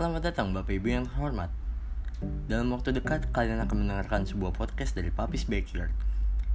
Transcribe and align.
Selamat 0.00 0.32
datang 0.32 0.56
Bapak 0.56 0.80
Ibu 0.80 0.88
yang 0.96 1.04
terhormat. 1.04 1.52
Dalam 2.48 2.72
waktu 2.72 2.96
dekat, 2.96 3.36
kalian 3.36 3.60
akan 3.60 3.84
mendengarkan 3.84 4.24
sebuah 4.24 4.56
podcast 4.56 4.96
dari 4.96 5.12
Papis 5.12 5.44
Backyard, 5.44 5.92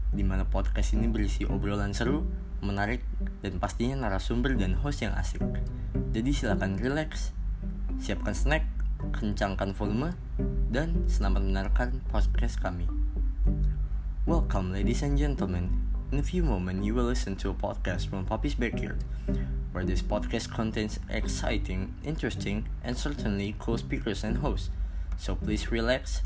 di 0.10 0.25
mana 0.25 0.49
podcast 0.49 0.97
ini 0.97 1.05
berisi 1.05 1.46
obrolan 1.46 1.94
seru, 1.94 2.26
menarik, 2.65 3.05
dan 3.46 3.62
pastinya 3.62 4.01
narasumber 4.10 4.58
dan 4.58 4.73
host 4.81 5.05
yang 5.05 5.13
asik. 5.13 5.46
Jadi 6.10 6.33
silakan 6.33 6.81
relax, 6.81 7.37
siapkan 8.01 8.33
snack, 8.33 8.65
kencangkan 9.13 9.77
volume, 9.77 10.17
dan 10.73 11.05
selamat 11.05 11.46
mendengarkan 11.46 12.01
podcast 12.09 12.57
kami. 12.57 12.89
Welcome, 14.25 14.73
ladies 14.73 15.05
and 15.05 15.21
gentlemen. 15.21 15.85
In 16.09 16.17
a 16.17 16.25
few 16.25 16.41
moments, 16.41 16.81
you 16.81 16.98
will 16.98 17.05
listen 17.05 17.38
to 17.45 17.53
a 17.53 17.57
podcast 17.62 18.09
from 18.09 18.25
Poppy's 18.25 18.57
Backyard, 18.57 19.05
where 19.75 19.84
this 19.84 20.02
podcast 20.02 20.53
contains 20.53 20.99
exciting, 21.09 21.93
interesting, 22.02 22.65
and 22.81 22.97
certainly 22.97 23.53
cool 23.59 23.77
speakers 23.77 24.23
and 24.23 24.38
hosts. 24.38 24.70
So 25.17 25.35
please 25.35 25.70
relax, 25.70 26.21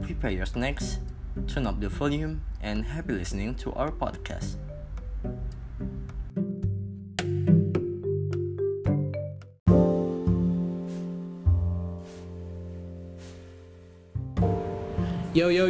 prepare 0.00 0.30
your 0.30 0.46
snacks, 0.46 1.00
turn 1.48 1.66
up 1.66 1.80
the 1.80 1.88
volume, 1.88 2.42
and 2.62 2.84
happy 2.84 3.14
listening 3.14 3.56
to 3.56 3.72
our 3.72 3.90
podcast. 3.90 4.54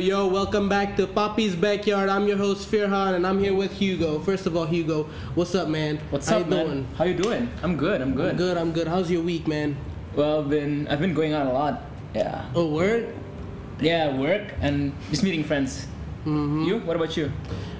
Yo, 0.05 0.27
welcome 0.27 0.69
back 0.69 0.99
to 0.99 1.07
Poppy's 1.07 1.57
Backyard. 1.57 2.11
I'm 2.11 2.29
your 2.29 2.37
host, 2.37 2.71
Firhan, 2.71 3.15
and 3.15 3.27
I'm 3.27 3.39
here 3.39 3.55
with 3.55 3.73
Hugo. 3.73 4.19
First 4.19 4.45
of 4.45 4.55
all, 4.55 4.67
Hugo, 4.67 5.05
what's 5.35 5.55
up, 5.55 5.69
man? 5.69 5.99
What's 6.11 6.29
How 6.29 6.41
up, 6.41 6.45
you 6.45 6.51
man? 6.51 6.67
doing? 6.67 6.89
How 6.99 7.05
you 7.05 7.15
doing? 7.15 7.49
I'm 7.63 7.79
good. 7.79 8.03
I'm 8.03 8.15
good. 8.15 8.33
I'm 8.33 8.37
good, 8.37 8.59
I'm 8.59 8.73
good. 8.73 8.87
How's 8.87 9.11
your 9.11 9.23
week, 9.23 9.49
man? 9.49 9.79
Well, 10.15 10.41
I've 10.41 10.51
been 10.51 10.87
I've 10.89 11.01
been 11.01 11.15
going 11.15 11.33
out 11.33 11.47
a 11.47 11.53
lot. 11.55 11.81
Yeah. 12.15 12.45
Oh, 12.55 12.69
work. 12.69 13.07
Yeah, 13.81 14.15
work 14.19 14.53
and 14.61 14.93
just 15.09 15.23
meeting 15.23 15.43
friends. 15.43 15.87
Mm-hmm. 16.27 16.65
You? 16.65 16.79
What 16.81 16.97
about 16.97 17.17
you? 17.17 17.33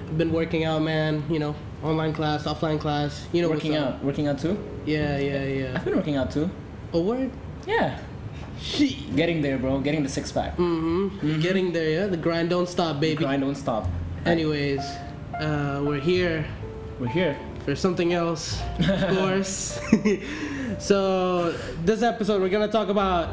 I've 0.07 0.17
been 0.17 0.33
working 0.33 0.63
out, 0.63 0.81
man. 0.81 1.23
You 1.29 1.37
know, 1.37 1.55
online 1.83 2.11
class, 2.11 2.45
offline 2.45 2.79
class. 2.79 3.27
You 3.33 3.43
know 3.43 3.49
working 3.49 3.75
out. 3.75 4.03
Working 4.03 4.25
out 4.25 4.39
too? 4.39 4.57
Yeah, 4.83 5.19
yeah, 5.19 5.43
yeah. 5.43 5.73
I've 5.75 5.85
been 5.85 5.95
working 5.95 6.15
out 6.15 6.31
too. 6.31 6.49
Oh, 6.91 7.01
word? 7.01 7.29
Yeah. 7.67 7.99
She. 8.59 8.95
Getting 9.15 9.41
there, 9.41 9.57
bro. 9.57 9.79
Getting 9.79 10.03
the 10.03 10.09
six 10.09 10.31
pack. 10.31 10.57
Mm-hmm. 10.57 11.41
Getting 11.41 11.71
there, 11.71 11.89
yeah? 11.89 12.07
The 12.07 12.17
grind 12.17 12.49
don't 12.49 12.67
stop, 12.67 12.99
baby. 12.99 13.15
Grind 13.17 13.41
don't 13.41 13.55
stop. 13.55 13.87
Anyways, 14.25 14.81
uh, 15.39 15.81
we're 15.85 15.99
here 15.99 16.45
We're 16.99 17.07
here. 17.07 17.37
for 17.63 17.75
something 17.75 18.13
else, 18.13 18.59
of 18.79 19.17
course. 19.17 19.79
so, 20.79 21.51
this 21.83 22.01
episode, 22.01 22.41
we're 22.41 22.49
gonna 22.49 22.71
talk 22.71 22.89
about 22.89 23.29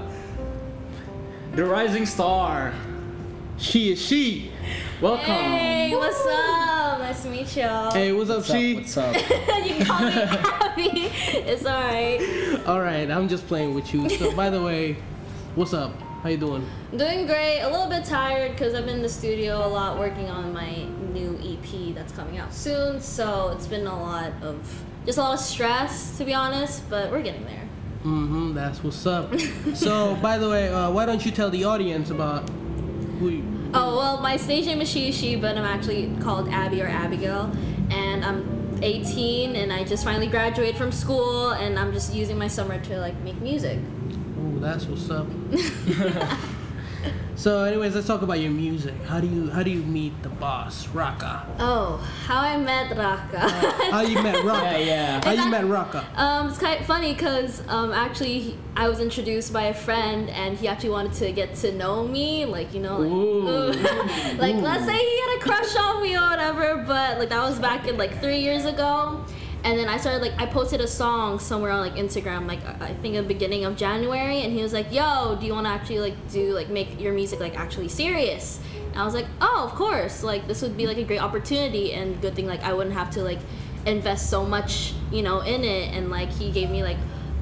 The 1.55 1.65
rising 1.65 2.05
star. 2.07 2.75
She 3.59 3.93
is 3.93 4.01
She. 4.05 4.51
Welcome. 5.01 5.25
Hey, 5.27 5.95
what's 5.97 6.21
up? 6.27 6.82
Nice 7.13 7.23
to 7.25 7.29
meet 7.29 7.57
y'all. 7.57 7.93
Hey, 7.93 8.11
what's 8.11 8.31
up, 8.31 8.39
What's 8.39 8.51
up? 8.51 8.57
She? 8.57 8.75
What's 8.75 8.97
up? 8.97 9.15
you 9.67 9.75
can 9.75 9.85
call 9.85 10.01
me 10.01 10.13
Abby. 10.17 11.11
It's 11.47 11.67
alright. 11.67 12.67
All 12.67 12.81
right, 12.81 13.11
I'm 13.11 13.29
just 13.29 13.47
playing 13.49 13.75
with 13.75 13.93
you. 13.93 14.09
So, 14.09 14.35
by 14.35 14.49
the 14.49 14.63
way, 14.63 14.97
what's 15.55 15.75
up? 15.75 15.93
How 16.23 16.31
you 16.31 16.39
doing? 16.39 16.67
Doing 16.97 17.27
great. 17.27 17.61
A 17.61 17.69
little 17.69 17.87
bit 17.87 18.07
tired 18.07 18.53
because 18.53 18.73
I've 18.73 18.87
been 18.87 18.97
in 18.97 19.03
the 19.03 19.11
studio 19.11 19.59
a 19.59 19.69
lot 19.69 19.99
working 19.99 20.31
on 20.31 20.55
my 20.55 20.85
new 21.13 21.39
EP 21.45 21.95
that's 21.95 22.15
coming 22.15 22.39
out 22.39 22.55
soon. 22.55 22.99
So 22.99 23.51
it's 23.51 23.67
been 23.67 23.87
a 23.87 24.03
lot 24.03 24.33
of 24.41 24.83
just 25.05 25.19
a 25.19 25.21
lot 25.21 25.35
of 25.35 25.41
stress, 25.41 26.17
to 26.17 26.25
be 26.25 26.33
honest. 26.33 26.89
But 26.89 27.11
we're 27.11 27.21
getting 27.21 27.45
there. 27.45 27.69
Mm-hmm. 28.05 28.55
That's 28.55 28.83
what's 28.83 29.05
up. 29.05 29.39
so, 29.75 30.17
by 30.23 30.39
the 30.39 30.49
way, 30.49 30.73
uh, 30.73 30.91
why 30.91 31.05
don't 31.05 31.27
you 31.27 31.31
tell 31.31 31.51
the 31.51 31.65
audience 31.65 32.09
about 32.09 32.49
who? 32.49 33.29
You, 33.29 33.62
Oh 33.75 33.97
well, 33.97 34.21
my 34.21 34.37
stage 34.37 34.67
name 34.67 34.81
is 34.81 34.95
Shishi, 34.95 35.41
but 35.41 35.57
I'm 35.57 35.65
actually 35.65 36.15
called 36.21 36.49
Abby 36.51 36.83
or 36.83 36.89
Abigail, 36.89 37.51
and 37.91 38.25
I'm 38.25 38.63
18 38.83 39.57
and 39.57 39.73
I 39.73 39.85
just 39.85 40.05
finally 40.05 40.27
graduated 40.27 40.77
from 40.77 40.91
school 40.93 41.51
and 41.51 41.79
I'm 41.79 41.93
just 41.93 42.13
using 42.13 42.37
my 42.37 42.49
summer 42.49 42.81
to 42.81 42.99
like 42.99 43.17
make 43.21 43.41
music. 43.41 43.79
oh, 44.39 44.59
that's 44.59 44.87
what's 44.87 45.09
up. 45.09 45.27
so, 47.43 47.65
anyways, 47.65 47.97
let's 47.97 48.07
talk 48.07 48.23
about 48.23 48.39
your 48.39 48.53
music. 48.53 48.95
How 49.07 49.19
do 49.19 49.27
you 49.27 49.51
how 49.51 49.65
do 49.65 49.71
you 49.71 49.83
meet 49.83 50.23
the 50.23 50.29
boss, 50.29 50.87
Raka? 50.87 51.45
Oh, 51.59 51.97
how 52.25 52.39
I 52.39 52.57
met 52.57 52.97
Raka. 52.97 53.51
How 53.91 54.03
you 54.03 54.23
met 54.23 54.45
Raka? 54.45 54.63
Yeah, 54.63 54.79
yeah. 54.79 55.25
How 55.25 55.33
you 55.33 55.51
met 55.51 55.67
Raka? 55.67 56.07
Um, 56.15 56.51
it's 56.51 56.59
kind 56.59 56.79
of 56.79 56.87
funny 56.87 57.15
because 57.15 57.61
um, 57.67 57.91
actually 57.91 58.57
I 58.77 58.89
was 58.89 59.01
introduced 59.01 59.53
by 59.53 59.65
a 59.65 59.75
friend 59.75 60.31
and 60.31 60.57
he 60.57 60.69
actually 60.69 60.91
wanted 60.91 61.15
to 61.15 61.33
get 61.33 61.57
to 61.57 61.73
know 61.73 62.07
me, 62.07 62.45
like 62.45 62.73
you 62.73 62.81
know, 62.81 62.99
like, 62.99 63.11
Ooh. 63.11 63.73
like 64.39 64.55
let's 64.63 64.85
say 64.85 64.97
he 64.97 65.21
had 65.21 65.39
a 65.39 65.41
crush 65.41 65.75
on 65.75 66.01
me 66.01 66.17
or 66.17 66.31
whatever. 66.31 66.85
But 66.87 67.19
like 67.19 67.31
that 67.31 67.43
was 67.43 67.59
back 67.59 67.89
in 67.89 67.97
like 67.99 68.21
three 68.21 68.39
years 68.39 68.67
ago, 68.67 69.25
and 69.65 69.79
then 69.79 69.89
I 69.89 69.97
started 69.97 70.23
like 70.23 70.33
I 70.41 70.47
posted 70.47 70.81
a 70.81 70.89
song 70.89 71.39
somewhere 71.39 71.71
on 71.71 71.81
like 71.81 71.95
Instagram, 71.95 72.47
like 72.49 72.65
I 72.65 72.89
I 72.89 72.95
think 72.95 73.15
the 73.15 73.23
beginning 73.23 73.65
of 73.65 73.77
January, 73.77 74.43
and 74.43 74.53
he 74.53 74.63
was 74.63 74.73
like, 74.73 74.93
"Yo, 74.93 75.37
do 75.39 75.47
you 75.47 75.53
want 75.53 75.67
to 75.67 75.71
actually 75.71 76.01
like 76.01 76.31
do 76.31 76.53
like 76.53 76.69
make 76.69 77.01
your 77.01 77.13
music 77.13 77.41
like 77.41 77.59
actually 77.59 77.89
serious?" 77.89 78.61
And 78.93 79.01
I 79.01 79.05
was 79.05 79.15
like, 79.15 79.27
"Oh, 79.41 79.65
of 79.65 79.75
course! 79.75 80.23
Like 80.23 80.47
this 80.49 80.63
would 80.63 80.77
be 80.77 80.87
like 80.87 80.99
a 80.99 81.05
great 81.05 81.23
opportunity 81.23 81.93
and 81.93 82.21
good 82.21 82.35
thing. 82.35 82.47
Like 82.47 82.63
I 82.63 82.73
wouldn't 82.73 82.97
have 82.97 83.11
to 83.13 83.23
like 83.23 83.39
invest 83.87 84.31
so 84.31 84.45
much, 84.45 84.95
you 85.11 85.23
know, 85.23 85.41
in 85.41 85.65
it." 85.65 85.95
And 85.95 86.11
like 86.11 86.31
he 86.31 86.51
gave 86.51 86.69
me 86.71 86.83
like 86.83 86.99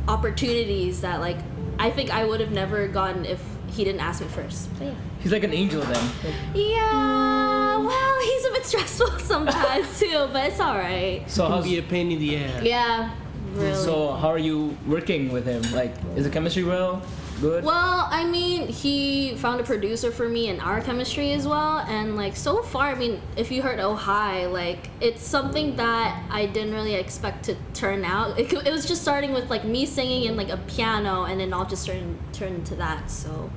opportunities 0.07 1.01
that 1.01 1.21
like 1.21 1.39
I 1.79 1.91
think 1.91 2.11
I 2.11 2.25
would 2.27 2.41
have 2.41 2.53
never 2.53 2.87
gotten 2.89 3.25
if 3.25 3.43
he 3.69 3.85
didn't 3.85 4.01
ask 4.01 4.21
me 4.21 4.29
first. 4.29 4.69
But 4.79 4.89
yeah. 4.89 4.95
He's 5.21 5.33
like 5.33 5.45
an 5.45 5.53
angel 5.53 5.83
then. 5.83 6.11
Yeah, 6.55 7.50
well, 7.91 8.21
he's 8.31 8.45
a 8.47 8.51
bit 8.53 8.67
stressful 8.67 9.19
sometimes 9.19 9.99
too, 9.99 10.29
but 10.33 10.49
it's 10.49 10.61
all 10.61 10.77
right. 10.77 11.25
So 11.27 11.49
how's 11.49 11.65
be 11.65 11.79
a 11.79 11.83
pain 11.83 12.11
in 12.13 12.19
the 12.19 12.37
ass. 12.37 12.63
Yeah, 12.63 13.15
really. 13.55 13.75
so 13.75 14.13
how 14.13 14.29
are 14.29 14.39
you 14.39 14.77
working 14.87 15.33
with 15.33 15.47
him? 15.47 15.63
Like, 15.73 15.95
is 16.17 16.25
the 16.25 16.31
chemistry 16.31 16.65
well? 16.65 17.03
Good. 17.41 17.65
well, 17.65 18.07
I 18.11 18.25
mean, 18.25 18.69
he 18.69 19.35
found 19.37 19.61
a 19.61 19.65
producer 19.65 20.13
for 20.13 20.29
me 20.29 20.49
in 20.49 20.61
our 20.61 20.83
chemistry 20.83 21.33
as 21.33 21.49
well, 21.49 21.79
and 21.79 22.15
like 22.15 22.37
so 22.37 22.63
far, 22.63 22.89
I 22.89 22.95
mean, 22.95 23.23
if 23.35 23.51
you 23.51 23.63
heard 23.63 23.81
"Oh 23.81 23.95
Hi," 23.95 24.45
like 24.45 24.91
it's 25.01 25.27
something 25.27 25.77
that 25.77 26.23
I 26.31 26.45
didn't 26.45 26.75
really 26.75 26.97
expect 26.97 27.45
to 27.45 27.57
turn 27.73 28.05
out. 28.05 28.39
It, 28.39 28.53
it 28.53 28.71
was 28.71 28.85
just 28.85 29.01
starting 29.01 29.33
with 29.33 29.49
like 29.49 29.65
me 29.65 29.87
singing 29.87 30.29
and 30.29 30.37
like 30.37 30.51
a 30.51 30.59
piano, 30.59 31.25
and 31.25 31.41
then 31.41 31.55
all 31.55 31.65
just 31.65 31.87
turned 31.87 32.19
turned 32.35 32.57
into 32.57 32.75
that. 32.75 33.11
So, 33.11 33.51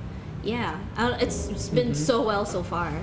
yeah, 0.43 0.79
I 0.95 1.09
don't, 1.09 1.21
it's, 1.21 1.49
it's 1.49 1.67
been 1.67 1.87
mm-hmm. 1.87 1.93
so 1.93 2.21
well 2.21 2.45
so 2.45 2.63
far. 2.63 2.93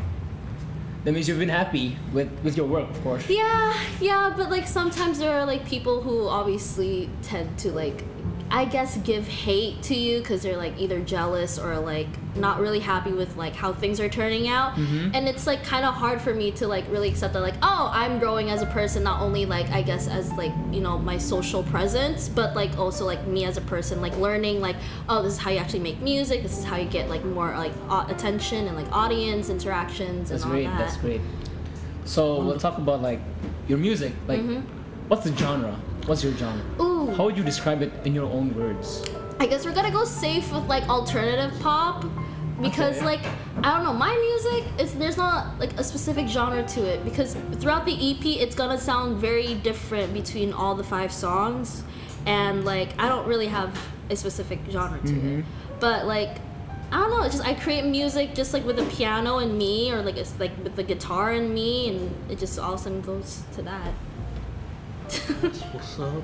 That 1.05 1.13
means 1.13 1.29
you've 1.29 1.39
been 1.39 1.49
happy 1.49 1.97
with 2.13 2.29
with 2.45 2.57
your 2.57 2.67
work, 2.67 2.91
of 2.91 3.03
course. 3.03 3.29
Yeah, 3.29 3.75
yeah, 4.01 4.33
but 4.37 4.51
like 4.51 4.67
sometimes 4.67 5.19
there 5.19 5.33
are 5.33 5.47
like 5.47 5.65
people 5.67 6.03
who 6.03 6.29
obviously 6.29 7.09
tend 7.23 7.59
to 7.61 7.73
like, 7.73 8.05
I 8.53 8.65
guess, 8.65 8.97
give 8.99 9.29
hate 9.29 9.81
to 9.85 9.95
you 9.95 10.19
because 10.19 10.43
they're 10.43 10.57
like 10.57 10.77
either 10.79 11.01
jealous 11.01 11.59
or 11.59 11.79
like 11.79 12.09
not 12.35 12.59
really 12.61 12.81
happy 12.81 13.13
with 13.13 13.37
like 13.37 13.55
how 13.55 13.73
things 13.73 14.01
are 14.01 14.09
turning 14.09 14.49
out, 14.49 14.77
and 14.77 15.29
it's 15.29 15.47
like 15.47 15.63
kind 15.63 15.85
of 15.85 15.95
hard 15.95 16.21
for 16.21 16.35
me 16.35 16.51
to 16.53 16.67
like 16.67 16.85
really 16.91 17.09
accept 17.09 17.33
that 17.35 17.41
like, 17.41 17.55
oh, 17.63 17.91
I'm 17.93 18.19
growing 18.19 18.51
as 18.51 18.63
a 18.63 18.67
person, 18.67 19.05
not 19.05 19.21
only 19.21 19.47
like 19.47 19.71
I 19.71 19.83
guess 19.83 20.09
as 20.09 20.33
like 20.33 20.53
you 20.73 20.81
know 20.81 20.99
my 20.99 21.17
social 21.17 21.63
presence, 21.63 22.29
but 22.29 22.57
like 22.57 22.77
also 22.77 23.05
like 23.07 23.25
me 23.27 23.45
as 23.45 23.57
a 23.57 23.61
person, 23.61 24.01
like 24.01 24.17
learning 24.17 24.61
like, 24.61 24.77
oh, 25.09 25.23
this 25.23 25.35
is 25.35 25.39
how 25.39 25.51
you 25.51 25.59
actually 25.59 25.81
make 25.81 26.01
music, 26.01 26.43
this 26.43 26.59
is 26.59 26.65
how 26.65 26.77
you 26.77 26.89
get 26.89 27.09
like 27.09 27.25
more 27.25 27.57
like 27.57 27.73
attention 28.11 28.67
and 28.67 28.77
like 28.77 28.91
audience 28.91 29.49
interactions 29.49 30.31
That's 30.31 30.43
and 30.43 30.51
all 30.51 30.57
great. 30.57 30.67
that. 30.67 30.79
That's 30.79 30.97
great. 30.97 31.21
So 32.05 32.43
we'll 32.43 32.59
talk 32.59 32.79
about 32.79 33.01
like 33.01 33.21
your 33.69 33.79
music. 33.79 34.13
Like, 34.27 34.43
what's 35.07 35.23
the 35.23 35.37
genre? 35.37 35.79
What's 36.07 36.25
your 36.25 36.33
genre? 36.33 36.61
Mm-hmm. 36.63 36.83
Ooh. 36.83 36.90
How 37.21 37.27
would 37.27 37.37
you 37.37 37.45
describe 37.45 37.83
it 37.83 37.93
in 38.07 38.15
your 38.15 38.25
own 38.25 38.57
words? 38.57 39.05
I 39.39 39.47
guess 39.47 39.67
we're 39.67 39.75
gonna 39.75 39.91
go 39.91 40.07
safe 40.07 40.51
with 40.51 40.65
like 40.69 40.89
alternative 40.89 41.53
pop 41.61 42.07
because 42.63 42.97
Okay. 42.97 43.05
like 43.05 43.21
I 43.63 43.75
don't 43.75 43.85
know 43.85 43.93
my 43.93 44.17
music 44.17 44.65
is 44.81 44.95
there's 44.95 45.19
not 45.19 45.59
like 45.59 45.79
a 45.79 45.85
specific 45.85 46.29
genre 46.29 46.63
to 46.63 46.81
it 46.83 47.05
because 47.05 47.37
throughout 47.59 47.85
the 47.85 47.93
EP 47.93 48.25
it's 48.25 48.55
gonna 48.55 48.79
sound 48.79 49.19
very 49.19 49.53
different 49.57 50.15
between 50.15 50.55
all 50.55 50.75
the 50.75 50.83
five 50.83 51.13
songs 51.13 51.83
and 52.25 52.65
like 52.65 52.89
I 52.99 53.07
don't 53.07 53.27
really 53.27 53.49
have 53.49 53.79
a 54.09 54.17
specific 54.17 54.61
genre 54.71 54.99
to 55.01 55.13
it 55.13 55.23
mm-hmm. 55.23 55.41
but 55.79 56.07
like 56.07 56.39
I 56.91 57.01
don't 57.01 57.11
know 57.11 57.23
it's 57.25 57.35
just 57.35 57.47
I 57.47 57.53
create 57.53 57.85
music 57.85 58.35
just 58.35 58.55
like 58.55 58.65
with 58.65 58.79
a 58.79 58.87
piano 58.97 59.41
and 59.41 59.59
me 59.59 59.93
or 59.93 60.01
like 60.01 60.17
it's 60.17 60.41
like 60.41 60.53
with 60.65 60.75
the 60.75 60.85
guitar 60.85 61.33
and 61.33 61.53
me 61.53 61.91
and 61.91 62.31
it 62.31 62.39
just 62.39 62.59
all 62.59 62.73
of 62.73 62.81
a 62.81 62.83
sudden 62.83 63.03
goes 63.03 63.43
to 63.57 63.61
that 63.61 63.93
what's 65.19 65.99
up. 65.99 66.23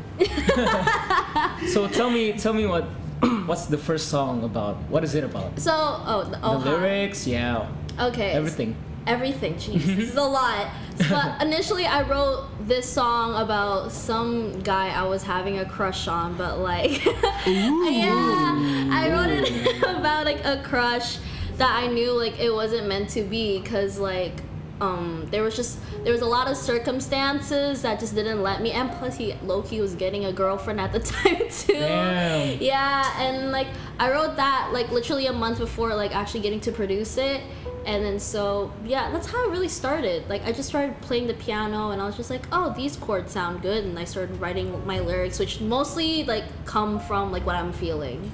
So 1.69 1.88
tell 1.88 2.11
me, 2.11 2.33
tell 2.33 2.53
me 2.53 2.67
what, 2.67 2.85
what's 3.47 3.67
the 3.67 3.79
first 3.79 4.09
song 4.09 4.44
about? 4.44 4.77
What 4.88 5.05
is 5.05 5.15
it 5.15 5.25
about? 5.25 5.59
so 5.59 5.73
oh 5.73 6.25
the, 6.31 6.38
oh, 6.43 6.59
the 6.59 6.71
lyrics, 6.71 7.27
yeah, 7.27 7.69
okay 7.99 8.33
everything. 8.33 8.77
everything. 9.06 9.55
Jeez, 9.55 9.83
this 9.97 10.11
is 10.11 10.17
a 10.17 10.23
lot. 10.23 10.69
But 11.09 11.43
initially, 11.47 11.87
I 11.87 12.03
wrote 12.03 12.47
this 12.61 12.88
song 12.88 13.41
about 13.43 13.93
some 13.93 14.61
guy 14.61 14.88
I 14.88 15.03
was 15.05 15.23
having 15.23 15.59
a 15.59 15.65
crush 15.65 16.09
on, 16.09 16.37
but 16.37 16.59
like, 16.59 17.05
yeah, 17.05 18.88
I 18.93 19.09
wrote 19.11 19.31
it 19.31 19.83
about 19.83 20.25
like 20.27 20.44
a 20.44 20.62
crush 20.62 21.19
that 21.56 21.71
I 21.75 21.87
knew 21.87 22.12
like 22.12 22.38
it 22.38 22.53
wasn't 22.53 22.87
meant 22.87 23.09
to 23.11 23.23
be 23.23 23.61
because 23.61 23.99
like 23.99 24.33
um 24.81 25.26
there 25.31 25.43
was 25.43 25.56
just 25.56 25.78
there 26.05 26.12
was 26.12 26.20
a 26.20 26.26
lot 26.26 26.50
of 26.50 26.56
circumstances 26.56 27.81
that 27.82 27.99
just 27.99 28.14
didn't 28.14 28.43
let 28.43 28.61
me 28.61 28.73
and 28.73 28.90
plus 28.93 29.17
he 29.17 29.32
low 29.44 29.62
key 29.62 29.81
was 29.81 29.94
getting 29.94 30.26
a 30.26 30.32
girlfriend 30.32 30.78
at 30.78 30.93
the 30.93 31.00
time 31.14 31.49
too. 31.50 31.73
Damn. 31.73 32.61
yeah 32.61 33.20
and 33.20 33.52
like 33.52 33.69
I 33.99 34.11
wrote 34.11 34.37
that 34.37 34.70
like 34.73 34.90
literally 34.90 35.26
a 35.26 35.32
month 35.32 35.58
before 35.58 35.94
like 35.94 36.14
actually 36.14 36.40
getting 36.40 36.61
to 36.61 36.73
produce 36.73 37.17
it. 37.17 37.40
And 37.87 38.05
then 38.05 38.19
so 38.19 38.73
yeah 38.84 39.11
that's 39.11 39.26
how 39.28 39.46
it 39.46 39.50
really 39.50 39.69
started. 39.69 40.28
Like 40.28 40.44
I 40.44 40.52
just 40.52 40.69
started 40.69 41.00
playing 41.00 41.26
the 41.26 41.34
piano 41.34 41.90
and 41.93 42.02
I 42.02 42.05
was 42.05 42.17
just 42.17 42.28
like 42.28 42.46
oh 42.52 42.75
these 42.76 42.96
chords 42.96 43.32
sound 43.32 43.62
good. 43.62 43.84
And 43.84 43.99
I 43.99 44.05
started 44.05 44.38
writing 44.40 44.84
my 44.87 45.00
lyrics 45.00 45.38
which 45.38 45.61
mostly 45.62 46.25
like 46.25 46.44
come 46.67 47.00
from 47.00 47.32
like 47.32 47.46
what 47.46 47.56
I'm 47.56 47.73
feeling. 47.73 48.31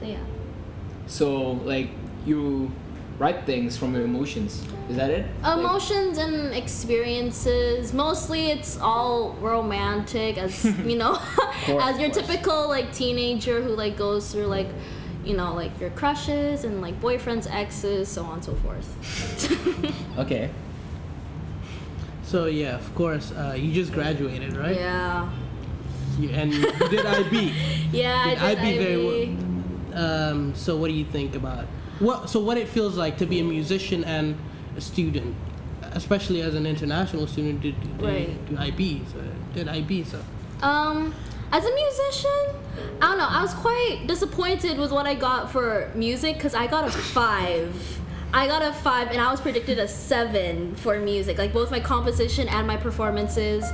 So 0.00 0.06
yeah. 0.06 0.18
So 1.06 1.52
like 1.52 1.90
you 2.24 2.72
write 3.18 3.44
things 3.46 3.76
from 3.76 3.94
your 3.94 4.04
emotions. 4.04 4.62
Is 4.88 4.96
that 4.96 5.10
it? 5.10 5.26
Like- 5.42 5.58
emotions 5.58 6.18
and 6.18 6.54
experiences 6.54 7.92
mostly 7.92 8.48
it's 8.50 8.78
all 8.78 9.32
romantic 9.40 10.38
as 10.38 10.64
you 10.86 10.96
know 10.96 11.18
course, 11.66 11.82
as 11.84 11.98
your 11.98 12.10
typical 12.10 12.68
like 12.68 12.92
teenager 12.92 13.62
who 13.62 13.70
like 13.70 13.96
goes 13.96 14.30
through 14.32 14.46
like 14.46 14.68
you 15.24 15.36
know 15.36 15.54
like 15.54 15.78
your 15.80 15.90
crushes 15.90 16.64
and 16.64 16.80
like 16.80 17.00
boyfriends 17.00 17.50
exes 17.50 18.08
so 18.08 18.22
on 18.24 18.34
and 18.34 18.44
so 18.44 18.54
forth 18.54 18.88
okay. 20.18 20.50
So 22.22 22.46
yeah, 22.46 22.74
of 22.74 22.92
course, 22.96 23.30
uh, 23.30 23.54
you 23.56 23.72
just 23.72 23.92
graduated, 23.92 24.56
right? 24.56 24.74
yeah 24.74 25.30
You, 26.18 26.30
and 26.30 26.52
you 26.52 26.62
did 26.88 27.06
IB. 27.06 27.54
yeah 27.92 28.30
Did 28.30 28.38
I 28.38 28.54
did 28.54 28.58
IB 28.58 28.78
very 28.78 29.06
well. 29.06 30.04
Um, 30.04 30.54
so 30.54 30.76
what 30.76 30.88
do 30.88 30.94
you 30.94 31.04
think 31.04 31.34
about 31.36 31.66
what? 31.98 32.28
So 32.30 32.40
what 32.40 32.58
it 32.58 32.68
feels 32.68 32.96
like 32.96 33.18
to 33.18 33.26
be 33.26 33.40
a 33.40 33.44
musician 33.44 34.04
and 34.04 34.36
a 34.76 34.80
student, 34.80 35.34
especially 35.92 36.42
as 36.42 36.54
an 36.54 36.66
international 36.66 37.26
student, 37.26 37.62
did 37.62 37.74
Right. 38.00 38.36
IB? 38.58 39.02
So 39.12 39.18
did 39.54 39.68
IB? 39.68 40.04
So 40.04 40.20
Um, 40.62 41.14
as 41.52 41.64
a 41.64 41.74
musician, 41.74 42.56
I 43.00 43.06
don't 43.08 43.18
know. 43.18 43.26
I 43.28 43.42
was 43.42 43.54
quite 43.54 44.06
disappointed 44.06 44.78
with 44.78 44.90
what 44.90 45.06
I 45.06 45.14
got 45.14 45.50
for 45.50 45.90
music 45.94 46.36
because 46.36 46.54
I 46.54 46.66
got 46.66 46.86
a 46.88 46.90
five. 46.90 47.74
I 48.34 48.48
got 48.48 48.60
a 48.62 48.72
five, 48.72 49.08
and 49.12 49.20
I 49.20 49.30
was 49.30 49.40
predicted 49.40 49.78
a 49.78 49.86
seven 49.88 50.74
for 50.74 50.98
music, 50.98 51.38
like 51.38 51.52
both 51.52 51.70
my 51.70 51.80
composition 51.80 52.48
and 52.48 52.66
my 52.66 52.76
performances, 52.76 53.64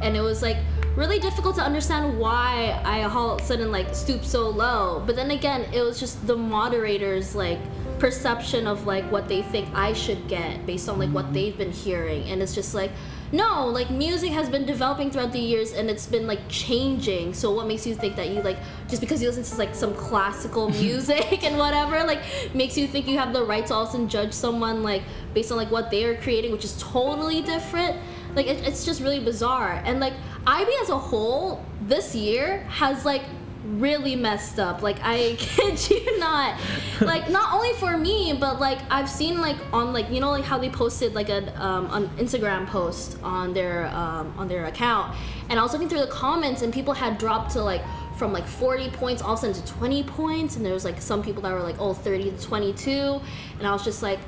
and 0.00 0.16
it 0.16 0.20
was 0.20 0.42
like 0.42 0.58
really 0.96 1.18
difficult 1.18 1.56
to 1.56 1.62
understand 1.62 2.18
why 2.18 2.80
I 2.84 3.02
all 3.04 3.32
of 3.32 3.40
a 3.40 3.44
sudden 3.44 3.72
like 3.72 3.94
stooped 3.94 4.24
so 4.24 4.48
low. 4.48 5.02
But 5.06 5.16
then 5.16 5.30
again, 5.30 5.66
it 5.72 5.82
was 5.82 5.98
just 5.98 6.26
the 6.26 6.36
moderators 6.36 7.34
like 7.34 7.58
perception 7.98 8.66
of 8.66 8.86
like 8.86 9.04
what 9.10 9.28
they 9.28 9.42
think 9.42 9.68
I 9.74 9.92
should 9.92 10.28
get 10.28 10.66
based 10.66 10.88
on 10.88 10.98
like 10.98 11.10
what 11.10 11.32
they've 11.32 11.56
been 11.56 11.72
hearing, 11.72 12.24
and 12.24 12.42
it's 12.42 12.54
just 12.54 12.74
like 12.74 12.90
no 13.32 13.66
like 13.66 13.90
music 13.90 14.30
has 14.30 14.50
been 14.50 14.66
developing 14.66 15.10
throughout 15.10 15.32
the 15.32 15.40
years 15.40 15.72
and 15.72 15.88
it's 15.88 16.06
been 16.06 16.26
like 16.26 16.40
changing. 16.48 17.32
So 17.32 17.50
what 17.50 17.66
makes 17.66 17.86
you 17.86 17.94
think 17.94 18.16
that 18.16 18.28
you 18.28 18.42
like 18.42 18.58
just 18.88 19.00
because 19.00 19.22
you 19.22 19.28
listen 19.28 19.42
to 19.44 19.56
like 19.56 19.74
some 19.74 19.94
classical 19.94 20.68
music 20.82 21.42
and 21.42 21.56
whatever 21.56 22.04
like 22.04 22.20
makes 22.54 22.76
you 22.76 22.86
think 22.86 23.08
you 23.08 23.16
have 23.16 23.32
the 23.32 23.42
right 23.42 23.66
to 23.66 23.74
also 23.74 24.06
judge 24.06 24.34
someone 24.34 24.82
like 24.82 25.02
based 25.32 25.50
on 25.50 25.56
like 25.56 25.70
what 25.70 25.90
they 25.90 26.04
are 26.04 26.16
creating 26.16 26.52
which 26.52 26.64
is 26.64 26.76
totally 26.78 27.40
different 27.40 27.96
like 28.34 28.46
it, 28.46 28.66
it's 28.66 28.84
just 28.84 29.00
really 29.02 29.20
bizarre. 29.20 29.82
And 29.84 30.00
like 30.00 30.14
ib 30.46 30.68
as 30.82 30.88
a 30.88 30.98
whole 30.98 31.64
this 31.82 32.14
year 32.14 32.58
has 32.68 33.04
like 33.04 33.22
really 33.64 34.16
messed 34.16 34.58
up. 34.58 34.82
Like 34.82 34.98
i 35.02 35.34
kid 35.38 35.90
you 35.90 36.18
not. 36.18 36.58
Like 37.00 37.30
not 37.30 37.54
only 37.54 37.72
for 37.74 37.96
me 37.96 38.32
but 38.32 38.60
like 38.60 38.78
i've 38.90 39.08
seen 39.08 39.40
like 39.40 39.56
on 39.72 39.92
like 39.92 40.10
you 40.10 40.20
know 40.20 40.30
like 40.30 40.44
how 40.44 40.58
they 40.58 40.70
posted 40.70 41.14
like 41.14 41.28
a 41.28 41.62
um 41.62 41.88
an 41.92 42.08
instagram 42.16 42.66
post 42.66 43.18
on 43.22 43.52
their 43.52 43.86
um 43.86 44.34
on 44.36 44.48
their 44.48 44.66
account. 44.66 45.16
And 45.48 45.58
i 45.58 45.62
was 45.62 45.72
looking 45.72 45.88
through 45.88 46.00
the 46.00 46.06
comments 46.06 46.62
and 46.62 46.72
people 46.72 46.94
had 46.94 47.18
dropped 47.18 47.52
to 47.52 47.62
like 47.62 47.82
from 48.16 48.32
like 48.32 48.46
40 48.46 48.90
points 48.90 49.22
all 49.22 49.32
of 49.32 49.38
a 49.38 49.52
sudden 49.52 49.66
to 49.66 49.72
20 49.72 50.02
points. 50.04 50.56
And 50.56 50.64
there 50.64 50.74
was 50.74 50.84
like 50.84 51.00
some 51.00 51.22
people 51.22 51.42
that 51.42 51.52
were 51.52 51.62
like 51.62 51.76
oh 51.78 51.94
30 51.94 52.32
to 52.32 52.42
22 52.42 53.20
and 53.58 53.66
i 53.66 53.72
was 53.72 53.84
just 53.84 54.02
like 54.02 54.18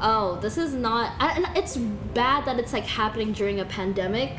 oh 0.00 0.36
this 0.40 0.58
is 0.58 0.74
not 0.74 1.12
and 1.20 1.46
it's 1.56 1.76
bad 1.76 2.44
that 2.44 2.58
it's 2.58 2.72
like 2.72 2.84
happening 2.84 3.32
during 3.32 3.60
a 3.60 3.64
pandemic 3.64 4.32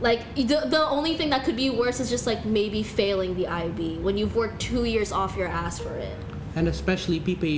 like 0.00 0.34
the, 0.36 0.44
the 0.66 0.86
only 0.88 1.16
thing 1.16 1.30
that 1.30 1.44
could 1.44 1.56
be 1.56 1.70
worse 1.70 1.98
is 1.98 2.08
just 2.08 2.26
like 2.26 2.44
maybe 2.44 2.82
failing 2.82 3.34
the 3.34 3.46
IB 3.48 3.96
when 3.98 4.16
you've 4.16 4.36
worked 4.36 4.60
two 4.60 4.84
years 4.84 5.10
off 5.12 5.36
your 5.36 5.48
ass 5.48 5.78
for 5.78 5.94
it. 5.96 6.16
and 6.54 6.68
especially 6.68 7.18
people 7.20 7.48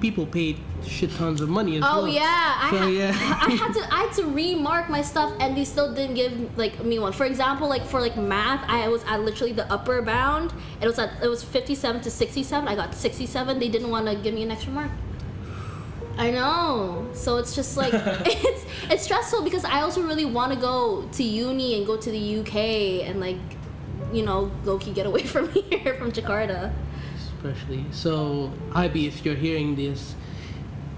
people 0.00 0.24
paid 0.24 0.56
shit 0.86 1.10
tons 1.16 1.42
of 1.42 1.50
money 1.50 1.76
as 1.76 1.82
Oh 1.84 2.04
well. 2.04 2.08
yeah, 2.08 2.22
I, 2.62 2.70
So, 2.70 2.78
ha- 2.78 2.86
yeah. 2.86 3.08
I 3.46 3.50
had 3.62 3.72
to 3.74 3.80
I 3.94 3.98
had 4.04 4.12
to 4.14 4.24
remark 4.24 4.88
my 4.88 5.02
stuff 5.02 5.30
and 5.38 5.54
they 5.54 5.64
still 5.66 5.92
didn't 5.94 6.14
give 6.14 6.56
like 6.56 6.82
me 6.82 6.98
one. 6.98 7.12
For 7.12 7.26
example, 7.26 7.68
like 7.68 7.84
for 7.84 8.00
like 8.00 8.16
math, 8.16 8.64
I 8.68 8.88
was 8.88 9.04
at 9.04 9.20
literally 9.20 9.52
the 9.52 9.70
upper 9.70 10.00
bound. 10.00 10.54
It 10.80 10.86
was 10.86 10.98
at 10.98 11.22
it 11.22 11.28
was 11.28 11.42
57 11.44 12.00
to 12.02 12.10
67. 12.10 12.66
I 12.68 12.74
got 12.74 12.94
67. 12.94 13.58
They 13.58 13.68
didn't 13.68 13.90
want 13.90 14.06
to 14.06 14.14
give 14.14 14.32
me 14.32 14.44
an 14.44 14.50
extra 14.50 14.72
mark. 14.72 14.90
I 16.18 16.30
know. 16.30 17.08
So 17.12 17.36
it's 17.36 17.54
just 17.54 17.76
like 17.76 17.92
it's 17.94 18.64
it's 18.90 19.02
stressful 19.04 19.42
because 19.42 19.64
I 19.64 19.80
also 19.82 20.02
really 20.02 20.24
want 20.24 20.52
to 20.52 20.58
go 20.58 21.06
to 21.12 21.22
uni 21.22 21.76
and 21.76 21.86
go 21.86 21.96
to 21.96 22.10
the 22.10 22.38
UK 22.40 22.54
and 23.08 23.20
like 23.20 23.36
you 24.12 24.24
know, 24.24 24.50
low 24.64 24.78
key 24.78 24.92
get 24.92 25.06
away 25.06 25.22
from 25.34 25.50
here 25.52 25.94
from 25.98 26.12
Jakarta. 26.12 26.72
especially. 27.36 27.84
So 27.90 28.50
IB, 28.74 29.06
if 29.08 29.24
you're 29.24 29.34
hearing 29.34 29.74
this, 29.76 30.14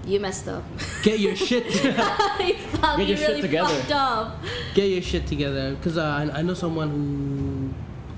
You 0.05 0.19
messed 0.19 0.47
up. 0.47 0.63
get 1.03 1.19
your 1.19 1.35
shit. 1.35 1.65
I 1.85 2.55
thought 2.77 2.97
Get 2.97 3.07
you 3.07 3.15
your 3.15 3.17
shit 3.17 3.27
really 3.29 3.41
together. 3.41 3.67
fucked 3.75 3.91
up. 3.91 4.37
get 4.73 4.87
your 4.89 5.01
shit 5.01 5.27
together 5.27 5.75
because 5.75 5.97
uh, 5.97 6.03
I, 6.33 6.39
I 6.39 6.41
know 6.41 6.53
someone 6.53 6.89
who 6.89 7.73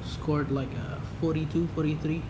scored 0.07 0.51
like 0.51 0.71
a 0.73 1.01
42 1.19 1.67
43 1.75 2.21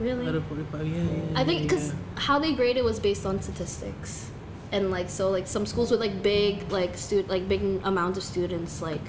Really? 0.00 0.26
out 0.26 0.34
of 0.34 0.44
45 0.46 0.86
yeah, 0.86 1.02
yeah 1.02 1.40
I 1.40 1.44
think 1.44 1.62
because 1.62 1.88
yeah. 1.88 1.98
how 2.16 2.38
they 2.38 2.52
grade 2.54 2.76
it 2.76 2.84
was 2.84 2.98
based 2.98 3.24
on 3.24 3.40
statistics, 3.40 4.30
and 4.72 4.90
like 4.90 5.08
so 5.08 5.30
like 5.30 5.46
some 5.46 5.66
schools 5.66 5.90
with 5.90 6.00
like 6.00 6.22
big 6.22 6.70
like 6.72 6.96
student 6.96 7.28
like 7.28 7.48
big 7.48 7.62
amount 7.84 8.16
of 8.16 8.22
students 8.24 8.82
like 8.82 9.00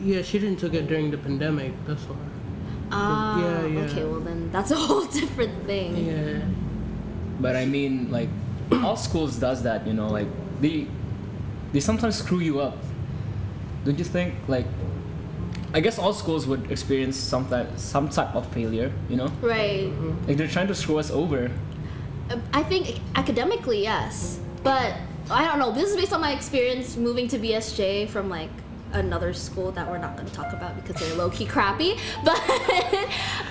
yeah 0.00 0.22
she 0.22 0.38
didn't 0.38 0.58
took 0.58 0.74
it 0.74 0.86
during 0.88 1.10
the 1.10 1.18
pandemic 1.18 1.72
that's 1.86 2.02
why 2.02 2.16
ah 2.90 3.38
Yeah, 3.40 3.66
yeah. 3.66 3.80
okay 3.80 4.04
well 4.04 4.20
then 4.20 4.50
that's 4.50 4.70
a 4.70 4.76
whole 4.76 5.04
different 5.20 5.66
thing. 5.66 5.96
yeah 6.06 6.42
But 7.40 7.54
I 7.54 7.66
mean, 7.66 8.10
like, 8.10 8.28
all 8.82 8.96
schools 8.96 9.38
does 9.38 9.62
that, 9.62 9.86
you 9.86 9.94
know, 9.94 10.08
like 10.10 10.26
they 10.60 10.88
they 11.72 11.78
sometimes 11.78 12.18
screw 12.18 12.40
you 12.40 12.58
up. 12.60 12.74
Don't 13.84 13.96
you 13.98 14.04
think? 14.04 14.34
Like, 14.48 14.66
I 15.78 15.80
guess 15.80 15.96
all 15.96 16.12
schools 16.12 16.44
would 16.48 16.72
experience 16.72 17.16
some 17.16 17.48
type 17.48 17.68
some 17.76 18.08
type 18.08 18.34
of 18.34 18.44
failure, 18.48 18.90
you 19.08 19.14
know, 19.16 19.28
Right. 19.40 19.88
like 20.26 20.36
they're 20.36 20.48
trying 20.48 20.66
to 20.66 20.74
screw 20.74 20.98
us 20.98 21.08
over. 21.08 21.52
Uh, 22.28 22.36
I 22.52 22.64
think 22.64 22.98
academically 23.14 23.82
yes, 23.84 24.40
but 24.64 24.92
I 25.30 25.44
don't 25.46 25.60
know. 25.60 25.70
This 25.70 25.90
is 25.90 25.94
based 25.94 26.12
on 26.12 26.20
my 26.20 26.32
experience 26.32 26.96
moving 26.96 27.28
to 27.28 27.38
BSJ 27.38 28.08
from 28.08 28.28
like 28.28 28.50
another 28.92 29.32
school 29.32 29.70
that 29.70 29.88
we're 29.88 29.98
not 29.98 30.16
going 30.16 30.26
to 30.26 30.34
talk 30.34 30.52
about 30.52 30.74
because 30.74 30.96
they're 31.00 31.14
low 31.16 31.30
key 31.30 31.46
crappy. 31.46 31.94
But 32.24 32.40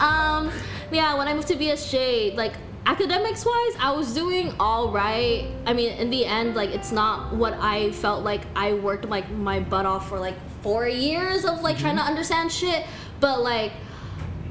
um, 0.02 0.52
yeah, 0.92 1.16
when 1.18 1.30
I 1.30 1.34
moved 1.34 1.48
to 1.48 1.56
BSJ, 1.56 2.36
like 2.36 2.56
academics 2.86 3.46
wise, 3.46 3.76
I 3.80 3.92
was 3.96 4.14
doing 4.14 4.54
all 4.60 4.92
right. 4.92 5.48
I 5.66 5.72
mean, 5.72 5.94
in 5.94 6.10
the 6.10 6.26
end, 6.26 6.56
like 6.56 6.72
it's 6.72 6.92
not 6.92 7.34
what 7.34 7.54
I 7.54 7.92
felt 7.94 8.26
like 8.26 8.42
I 8.54 8.74
worked 8.74 9.06
like 9.06 9.32
my 9.32 9.62
butt 9.62 9.86
off 9.86 10.10
for 10.10 10.20
like 10.20 10.36
four 10.62 10.88
years 10.88 11.46
of 11.46 11.62
like 11.62 11.78
trying 11.78 11.98
to 11.98 12.02
understand 12.02 12.52
shit, 12.52 12.86
but 13.20 13.42
like 13.42 13.72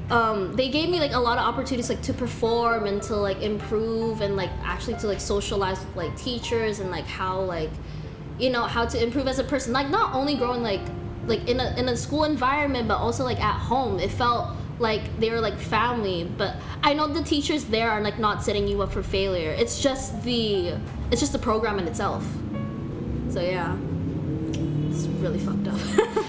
um, 0.09 0.55
they 0.55 0.69
gave 0.69 0.89
me 0.89 0.99
like 0.99 1.11
a 1.11 1.19
lot 1.19 1.37
of 1.37 1.43
opportunities 1.43 1.89
like 1.89 2.01
to 2.03 2.13
perform 2.13 2.85
and 2.85 3.01
to 3.03 3.15
like 3.15 3.41
improve 3.41 4.21
and 4.21 4.35
like 4.37 4.49
actually 4.63 4.95
to 4.95 5.07
like 5.07 5.19
socialize 5.19 5.79
with 5.79 5.95
like 5.95 6.17
teachers 6.17 6.79
and 6.79 6.89
like 6.91 7.05
how 7.05 7.41
like 7.41 7.69
you 8.39 8.49
know 8.49 8.63
how 8.63 8.85
to 8.85 9.01
improve 9.01 9.27
as 9.27 9.39
a 9.39 9.43
person. 9.43 9.73
Like 9.73 9.89
not 9.89 10.15
only 10.15 10.35
growing 10.35 10.63
like 10.63 10.81
like 11.25 11.47
in 11.49 11.59
a 11.59 11.75
in 11.77 11.89
a 11.89 11.97
school 11.97 12.23
environment 12.23 12.87
but 12.87 12.97
also 12.97 13.23
like 13.23 13.41
at 13.41 13.59
home. 13.59 13.99
It 13.99 14.11
felt 14.11 14.55
like 14.79 15.19
they 15.19 15.31
were 15.31 15.41
like 15.41 15.57
family 15.57 16.23
but 16.37 16.55
i 16.83 16.93
know 16.93 17.07
the 17.07 17.23
teachers 17.23 17.63
there 17.63 17.89
are 17.89 17.99
like 17.99 18.19
not 18.19 18.43
setting 18.43 18.67
you 18.67 18.81
up 18.81 18.93
for 18.93 19.03
failure. 19.03 19.51
It's 19.51 19.81
just 19.81 20.23
the 20.23 20.75
it's 21.11 21.19
just 21.19 21.33
the 21.33 21.39
program 21.39 21.79
in 21.79 21.87
itself. 21.87 22.25
So 23.29 23.41
yeah 23.41 23.75
really 25.19 25.39
fucked 25.39 25.67
up. 25.67 25.79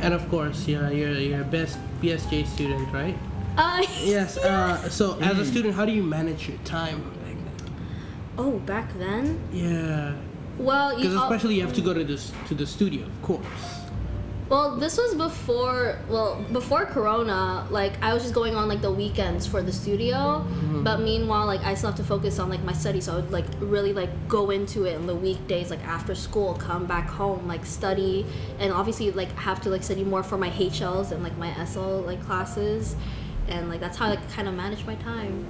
And 0.00 0.12
of 0.12 0.28
course 0.28 0.68
yeah 0.68 0.90
you're 0.90 1.12
you're 1.12 1.40
a 1.40 1.44
best 1.44 1.78
bsj 2.02 2.46
student 2.46 2.92
right? 2.92 3.16
Uh, 3.56 3.82
yes 4.02 4.36
uh, 4.36 4.76
so 4.90 5.18
as 5.20 5.38
a 5.38 5.44
student 5.46 5.74
how 5.74 5.86
do 5.86 5.92
you 5.92 6.02
manage 6.02 6.48
your 6.48 6.58
time? 6.64 7.00
Back 7.00 7.14
then 7.24 7.74
oh 8.36 8.58
back 8.66 8.92
then? 8.98 9.40
Yeah. 9.52 10.14
Well, 10.58 10.92
you 10.92 10.98
Because 10.98 11.16
al- 11.16 11.24
especially 11.24 11.54
you 11.56 11.62
have 11.62 11.72
to 11.74 11.80
go 11.80 11.94
to 11.94 12.04
this 12.04 12.32
to 12.48 12.54
the 12.54 12.66
studio, 12.66 13.06
of 13.06 13.22
course. 13.22 13.83
Well, 14.48 14.76
this 14.76 14.98
was 14.98 15.14
before. 15.14 15.98
Well, 16.08 16.44
before 16.52 16.84
Corona, 16.84 17.66
like 17.70 18.00
I 18.02 18.12
was 18.12 18.22
just 18.22 18.34
going 18.34 18.54
on 18.54 18.68
like 18.68 18.82
the 18.82 18.92
weekends 18.92 19.46
for 19.46 19.62
the 19.62 19.72
studio. 19.72 20.46
But 20.84 21.00
meanwhile, 21.00 21.46
like 21.46 21.62
I 21.64 21.74
still 21.74 21.90
have 21.90 21.96
to 21.96 22.04
focus 22.04 22.38
on 22.38 22.50
like 22.50 22.62
my 22.62 22.74
studies. 22.74 23.06
So 23.06 23.14
I 23.14 23.16
would 23.16 23.30
like 23.32 23.46
really 23.58 23.94
like 23.94 24.10
go 24.28 24.50
into 24.50 24.84
it 24.84 24.96
in 24.96 25.06
the 25.06 25.14
weekdays, 25.14 25.70
like 25.70 25.82
after 25.86 26.14
school, 26.14 26.54
come 26.54 26.84
back 26.84 27.08
home, 27.08 27.48
like 27.48 27.64
study, 27.64 28.26
and 28.58 28.70
obviously 28.70 29.10
like 29.12 29.32
have 29.38 29.62
to 29.62 29.70
like 29.70 29.82
study 29.82 30.04
more 30.04 30.22
for 30.22 30.36
my 30.36 30.50
HLs 30.50 31.10
and 31.10 31.22
like 31.22 31.36
my 31.38 31.52
SL 31.64 32.00
like 32.00 32.22
classes, 32.26 32.96
and 33.48 33.70
like 33.70 33.80
that's 33.80 33.96
how 33.96 34.06
I 34.06 34.10
like, 34.10 34.30
kind 34.30 34.46
of 34.46 34.54
manage 34.54 34.84
my 34.84 34.94
time. 34.96 35.46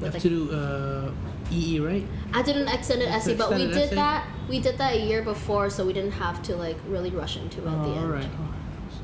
You 0.00 0.04
have 0.04 0.14
like, 0.14 0.22
to 0.22 0.28
do 0.28 0.52
uh, 0.52 1.10
EE, 1.52 1.80
right? 1.80 2.06
I 2.32 2.42
did 2.42 2.56
an 2.56 2.68
extended 2.68 3.08
essay, 3.08 3.34
but 3.34 3.50
we 3.50 3.66
did 3.66 3.76
essay? 3.76 3.94
that. 3.94 4.26
We 4.48 4.60
did 4.60 4.78
that 4.78 4.94
a 4.94 5.00
year 5.00 5.22
before, 5.22 5.70
so 5.70 5.84
we 5.86 5.92
didn't 5.92 6.12
have 6.12 6.42
to 6.44 6.56
like 6.56 6.76
really 6.88 7.10
rush 7.10 7.36
into 7.36 7.62
it 7.62 7.66
at 7.66 7.82
the 7.82 7.88
Oh, 7.88 7.92
end. 7.92 7.98
all 8.00 8.06
right. 8.06 8.28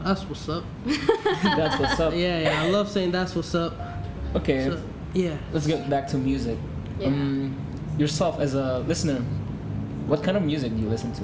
That's 0.02 0.22
what's 0.24 0.48
up. 0.48 0.64
That's 1.42 1.78
what's 1.80 2.00
up. 2.00 2.12
Yeah, 2.14 2.40
yeah. 2.40 2.62
I 2.62 2.68
love 2.70 2.88
saying 2.88 3.12
that's 3.12 3.34
what's 3.36 3.54
up. 3.54 3.74
Okay, 4.34 4.64
So, 4.68 4.82
yeah. 5.14 5.36
let's 5.52 5.66
get 5.66 5.88
back 5.88 6.08
to 6.08 6.18
music. 6.18 6.58
Yeah. 6.98 7.08
Um, 7.08 7.56
yourself 7.98 8.40
as 8.40 8.54
a 8.54 8.80
listener, 8.80 9.20
what 10.06 10.22
kind 10.24 10.36
of 10.36 10.42
music 10.42 10.74
do 10.74 10.82
you 10.82 10.88
listen 10.88 11.12
to? 11.14 11.22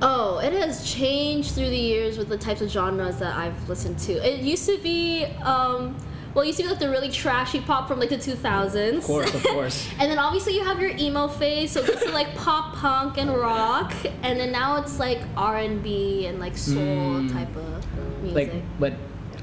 Oh, 0.00 0.38
it 0.38 0.52
has 0.54 0.90
changed 0.90 1.52
through 1.54 1.68
the 1.70 1.76
years 1.76 2.18
with 2.18 2.28
the 2.28 2.38
types 2.38 2.60
of 2.60 2.70
genres 2.70 3.18
that 3.18 3.36
I've 3.36 3.68
listened 3.68 3.98
to. 4.00 4.12
It 4.14 4.40
used 4.40 4.66
to 4.66 4.78
be, 4.78 5.24
um, 5.44 5.96
well, 6.34 6.44
you 6.44 6.52
see 6.52 6.66
like 6.66 6.78
the 6.78 6.88
really 6.88 7.10
trashy 7.10 7.60
pop 7.60 7.86
from 7.88 8.00
like 8.00 8.08
the 8.08 8.16
2000s. 8.16 8.98
Of 8.98 9.04
course, 9.04 9.34
of 9.34 9.42
course. 9.44 9.88
and 9.98 10.10
then 10.10 10.18
obviously 10.18 10.54
you 10.54 10.64
have 10.64 10.80
your 10.80 10.90
emo 10.96 11.28
phase, 11.28 11.72
so 11.72 11.82
it's 11.82 12.06
like 12.12 12.34
pop 12.44 12.74
punk 12.76 13.18
and 13.18 13.34
rock. 13.36 13.92
And 14.22 14.40
then 14.40 14.50
now 14.52 14.76
it's 14.76 14.98
like 14.98 15.20
R&B 15.36 16.26
and 16.26 16.40
like 16.40 16.56
soul 16.56 16.76
Mm. 16.82 17.32
type 17.32 17.54
of 17.56 18.22
music. 18.22 18.34
like, 18.52 18.62
but 18.80 18.92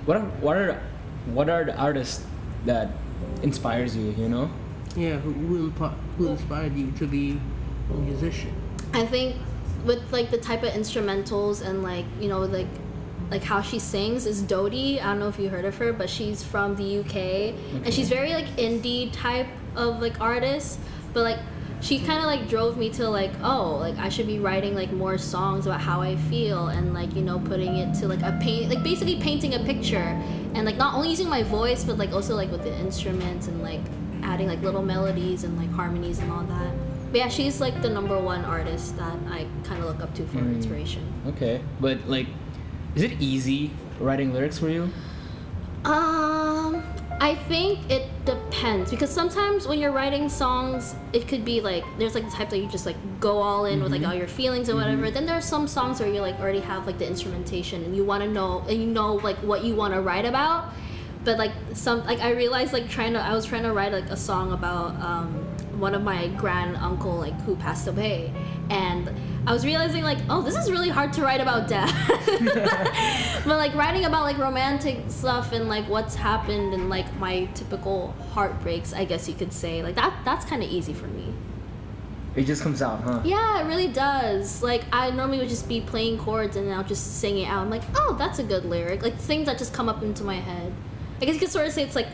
what 0.05 0.17
are 0.17 0.21
what 0.41 0.57
are 0.57 0.81
what 1.33 1.49
are 1.49 1.63
the 1.65 1.75
artists 1.77 2.25
that 2.65 2.89
inspires 3.43 3.95
you? 3.95 4.11
You 4.17 4.29
know? 4.29 4.51
Yeah. 4.95 5.17
Who, 5.19 5.31
who, 5.33 5.71
impo- 5.71 5.93
who 6.17 6.27
inspired 6.29 6.75
you 6.75 6.91
to 6.93 7.05
be 7.07 7.39
a 7.91 7.93
musician? 7.93 8.53
I 8.93 9.05
think 9.05 9.35
with 9.85 10.11
like 10.11 10.31
the 10.31 10.37
type 10.39 10.63
of 10.63 10.69
instrumentals 10.73 11.61
and 11.65 11.83
like 11.83 12.05
you 12.19 12.27
know 12.27 12.39
like 12.39 12.67
like 13.31 13.43
how 13.43 13.61
she 13.61 13.79
sings 13.79 14.25
is 14.25 14.41
Dodie. 14.41 14.99
I 14.99 15.05
don't 15.05 15.19
know 15.19 15.27
if 15.27 15.37
you 15.39 15.49
heard 15.49 15.65
of 15.65 15.77
her, 15.77 15.93
but 15.93 16.09
she's 16.09 16.43
from 16.43 16.75
the 16.75 16.99
UK 16.99 17.15
and 17.85 17.93
she's 17.93 18.09
very 18.09 18.33
like 18.33 18.47
indie 18.57 19.11
type 19.13 19.47
of 19.75 20.01
like 20.01 20.19
artist. 20.19 20.79
But 21.13 21.23
like 21.23 21.39
she 21.81 21.99
kind 21.99 22.19
of 22.19 22.25
like 22.25 22.49
drove 22.49 22.77
me 22.77 22.89
to 22.89 23.09
like 23.09 23.31
oh 23.41 23.77
like 23.79 23.97
I 23.97 24.09
should 24.09 24.27
be 24.27 24.37
writing 24.39 24.75
like 24.75 24.91
more 24.91 25.17
songs 25.17 25.65
about 25.65 25.79
how 25.79 26.01
I 26.01 26.15
feel 26.17 26.67
and 26.67 26.93
like 26.93 27.15
you 27.15 27.21
know 27.21 27.39
putting 27.39 27.77
it 27.77 27.93
to 27.99 28.07
like 28.07 28.21
a 28.21 28.37
paint 28.41 28.69
like 28.69 28.83
basically 28.83 29.15
painting 29.21 29.53
a 29.53 29.59
picture 29.59 29.95
and 30.55 30.65
like 30.65 30.75
not 30.75 30.93
only 30.95 31.09
using 31.09 31.29
my 31.29 31.41
voice 31.43 31.85
but 31.85 31.97
like 31.97 32.11
also 32.11 32.35
like 32.35 32.51
with 32.51 32.63
the 32.63 32.77
instruments 32.79 33.47
and 33.47 33.63
like 33.63 33.79
adding 34.23 34.47
like 34.47 34.61
little 34.61 34.81
melodies 34.83 35.45
and 35.45 35.57
like 35.57 35.71
harmonies 35.71 36.19
and 36.19 36.29
all 36.31 36.43
that. 36.43 36.73
But 37.13 37.17
yeah, 37.19 37.27
she's 37.29 37.61
like 37.61 37.81
the 37.81 37.89
number 37.89 38.19
one 38.19 38.43
artist 38.45 38.97
that 38.97 39.17
I 39.29 39.47
kind 39.63 39.81
of 39.81 39.85
look 39.87 40.01
up 40.01 40.13
to 40.15 40.25
for 40.27 40.39
Mm. 40.39 40.55
inspiration. 40.55 41.01
Okay, 41.27 41.61
but 41.79 42.07
like, 42.07 42.27
is 42.99 43.03
it 43.09 43.21
easy 43.21 43.71
writing 43.97 44.33
lyrics 44.33 44.59
for 44.59 44.67
you? 44.67 44.83
Um, 45.85 46.83
I 47.21 47.35
think 47.47 47.89
it 47.89 48.09
depends 48.25 48.91
because 48.91 49.09
sometimes 49.09 49.65
when 49.65 49.79
you're 49.79 49.93
writing 49.93 50.27
songs, 50.27 50.95
it 51.13 51.25
could 51.25 51.45
be 51.45 51.61
like 51.61 51.85
there's 51.97 52.13
like 52.13 52.25
the 52.25 52.31
type 52.31 52.49
that 52.49 52.57
you 52.57 52.67
just 52.67 52.85
like 52.85 52.97
go 53.21 53.37
all 53.37 53.63
in 53.65 53.81
with 53.81 53.93
like 53.93 54.05
all 54.05 54.13
your 54.13 54.27
feelings 54.27 54.69
or 54.69 54.75
whatever. 54.75 55.09
Then 55.09 55.25
there 55.25 55.37
are 55.37 55.41
some 55.41 55.65
songs 55.65 56.01
where 56.01 56.13
you 56.13 56.19
like 56.19 56.37
already 56.41 56.59
have 56.59 56.85
like 56.85 56.97
the 56.99 57.07
instrumentation 57.07 57.85
and 57.85 57.95
you 57.95 58.03
want 58.03 58.21
to 58.21 58.29
know 58.29 58.65
and 58.67 58.77
you 58.77 58.87
know 58.87 59.15
like 59.15 59.37
what 59.37 59.63
you 59.63 59.75
want 59.75 59.93
to 59.93 60.01
write 60.01 60.25
about. 60.25 60.73
But 61.23 61.37
like 61.37 61.51
some 61.73 62.05
like 62.05 62.19
I 62.19 62.31
realized 62.31 62.73
like 62.73 62.89
trying 62.89 63.13
to 63.13 63.21
I 63.21 63.33
was 63.33 63.45
trying 63.45 63.63
to 63.63 63.71
write 63.71 63.93
like 63.93 64.09
a 64.09 64.17
song 64.17 64.51
about 64.51 64.99
um 65.01 65.35
one 65.79 65.95
of 65.95 66.03
my 66.03 66.27
grand 66.35 66.75
uncle 66.75 67.15
like 67.15 67.39
who 67.43 67.55
passed 67.55 67.87
away 67.87 68.33
and 68.69 69.09
I 69.47 69.53
was 69.53 69.65
realizing 69.65 70.03
like 70.03 70.19
oh 70.29 70.41
this 70.41 70.55
is 70.55 70.69
really 70.69 70.89
hard 70.89 71.13
to 71.13 71.21
write 71.21 71.41
about 71.41 71.67
death. 71.67 71.93
But 73.45 73.57
like 73.57 73.73
writing 73.73 74.03
about 74.05 74.23
like 74.23 74.37
romantic 74.37 74.99
stuff 75.07 75.53
and 75.53 75.69
like 75.69 75.87
what's 75.87 76.13
happened 76.13 76.73
and 76.73 76.89
like 76.89 77.11
my 77.15 77.45
typical 77.55 78.13
heartbreaks 78.33 78.93
I 78.93 79.05
guess 79.05 79.27
you 79.29 79.33
could 79.33 79.53
say 79.53 79.81
like 79.81 79.95
that 79.95 80.13
that's 80.25 80.45
kind 80.45 80.61
of 80.61 80.69
easy 80.69 80.93
for 80.93 81.07
me. 81.07 81.33
It 82.35 82.43
just 82.45 82.61
comes 82.61 82.81
out, 82.81 83.01
huh? 83.01 83.21
yeah 83.23 83.61
it 83.61 83.67
really 83.67 83.87
does. 83.87 84.61
Like 84.61 84.83
I 84.91 85.09
normally 85.11 85.39
would 85.39 85.49
just 85.49 85.67
be 85.67 85.81
playing 85.81 86.17
chords 86.19 86.55
and 86.55 86.71
I'll 86.71 86.83
just 86.83 87.19
sing 87.19 87.39
it 87.39 87.45
out. 87.45 87.61
I'm 87.61 87.69
like 87.69 87.83
oh 87.95 88.15
that's 88.19 88.39
a 88.39 88.43
good 88.43 88.65
lyric. 88.65 89.01
Like 89.01 89.15
things 89.15 89.45
that 89.45 89.57
just 89.57 89.73
come 89.73 89.89
up 89.89 90.03
into 90.03 90.23
my 90.23 90.35
head. 90.35 90.73
I 91.21 91.25
guess 91.25 91.33
you 91.35 91.39
could 91.39 91.49
sort 91.49 91.65
of 91.67 91.73
say 91.73 91.83
it's 91.83 91.95
like 91.95 92.07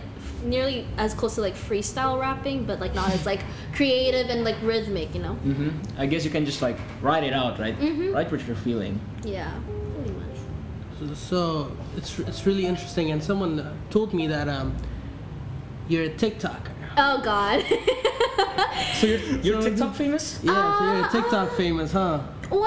nearly 0.46 0.86
as 0.98 1.14
close 1.14 1.36
to 1.36 1.42
like 1.42 1.56
freestyle 1.56 2.20
rapping 2.20 2.64
but 2.66 2.80
like 2.80 2.94
not 2.96 3.10
as 3.12 3.26
like 3.26 3.42
creative 3.74 4.30
and 4.30 4.44
like 4.44 4.56
rhythmic 4.64 5.14
you 5.16 5.22
know 5.22 5.34
hmm 5.34 5.70
I 5.98 6.06
guess 6.06 6.24
you 6.26 6.32
can 6.32 6.46
just 6.46 6.62
like 6.62 6.78
write 7.02 7.24
it 7.24 7.34
out, 7.34 7.60
right? 7.60 7.78
Mhm. 7.80 8.14
Write 8.14 8.32
what 8.32 8.46
you're 8.48 8.56
feeling. 8.56 9.00
yeah 9.24 9.52
pretty 9.96 10.12
much 10.22 10.38
So, 11.00 11.14
so 11.30 11.72
it's 11.98 12.20
it's 12.20 12.46
really 12.46 12.66
interesting. 12.66 13.12
And 13.12 13.22
someone 13.24 13.60
uh, 13.60 13.74
told 13.90 14.14
me 14.14 14.28
that 14.28 14.48
um, 14.48 14.76
you're 15.90 16.06
a 16.06 16.10
TikToker. 16.24 16.72
oh 16.98 17.18
god 17.32 17.60
So 19.00 19.08
you're 19.08 19.20
you're 19.46 19.62
TikTok 19.62 19.94
famous? 19.96 20.40
Yeah, 20.44 20.78
so 20.78 20.84
you're 20.86 21.04
Uh, 21.06 21.10
TikTok 21.12 21.48
famous, 21.58 21.92
huh? 21.92 22.20
Well, 22.52 22.62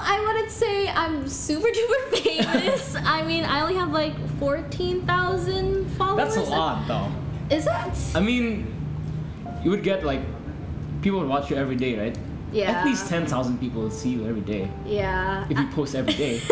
I 0.00 0.22
wouldn't 0.26 0.50
say 0.50 0.88
I'm 0.88 1.28
super 1.28 1.68
duper 1.78 2.16
famous. 2.18 2.94
I 2.96 3.22
mean, 3.22 3.44
I 3.44 3.60
only 3.60 3.74
have 3.74 3.92
like 3.92 4.14
14,000 4.38 5.88
followers. 5.92 6.34
That's 6.34 6.36
a 6.36 6.50
lot, 6.50 6.86
though. 6.86 7.10
Is 7.54 7.66
it? 7.66 8.16
I 8.16 8.20
mean, 8.20 8.72
you 9.62 9.70
would 9.70 9.82
get 9.82 10.04
like 10.04 10.20
people 11.02 11.20
would 11.20 11.28
watch 11.28 11.50
you 11.50 11.56
every 11.56 11.76
day, 11.76 11.98
right? 11.98 12.18
Yeah. 12.52 12.70
At 12.70 12.86
least 12.86 13.08
ten 13.08 13.26
thousand 13.26 13.58
people 13.58 13.82
would 13.82 13.92
see 13.92 14.10
you 14.10 14.26
every 14.26 14.40
day 14.40 14.70
Yeah. 14.86 15.44
if 15.50 15.58
you 15.58 15.66
post 15.68 15.94
every 15.94 16.14
day. 16.14 16.40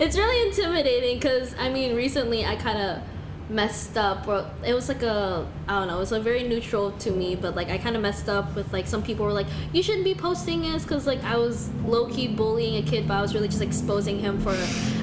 it's 0.00 0.16
really 0.16 0.48
intimidating 0.48 1.18
because, 1.18 1.54
I 1.58 1.68
mean, 1.70 1.94
recently 1.96 2.44
I 2.44 2.56
kind 2.56 2.78
of 2.80 3.02
messed 3.50 3.98
up 3.98 4.26
or 4.28 4.48
it 4.64 4.72
was 4.72 4.88
like 4.88 5.02
a 5.02 5.46
i 5.68 5.78
don't 5.78 5.88
know 5.88 5.96
it 5.96 6.00
was 6.00 6.12
like 6.12 6.22
very 6.22 6.42
neutral 6.48 6.92
to 6.92 7.10
me 7.10 7.34
but 7.34 7.54
like 7.54 7.68
i 7.68 7.76
kind 7.76 7.96
of 7.96 8.00
messed 8.02 8.28
up 8.28 8.54
with 8.54 8.72
like 8.72 8.86
some 8.86 9.02
people 9.02 9.26
were 9.26 9.32
like 9.32 9.46
you 9.72 9.82
shouldn't 9.82 10.04
be 10.04 10.14
posting 10.14 10.62
this 10.62 10.84
because 10.84 11.06
like 11.06 11.22
i 11.24 11.36
was 11.36 11.68
low-key 11.84 12.28
bullying 12.28 12.76
a 12.82 12.88
kid 12.88 13.06
but 13.06 13.14
i 13.14 13.20
was 13.20 13.34
really 13.34 13.48
just 13.48 13.60
exposing 13.60 14.18
him 14.18 14.40
for 14.40 14.54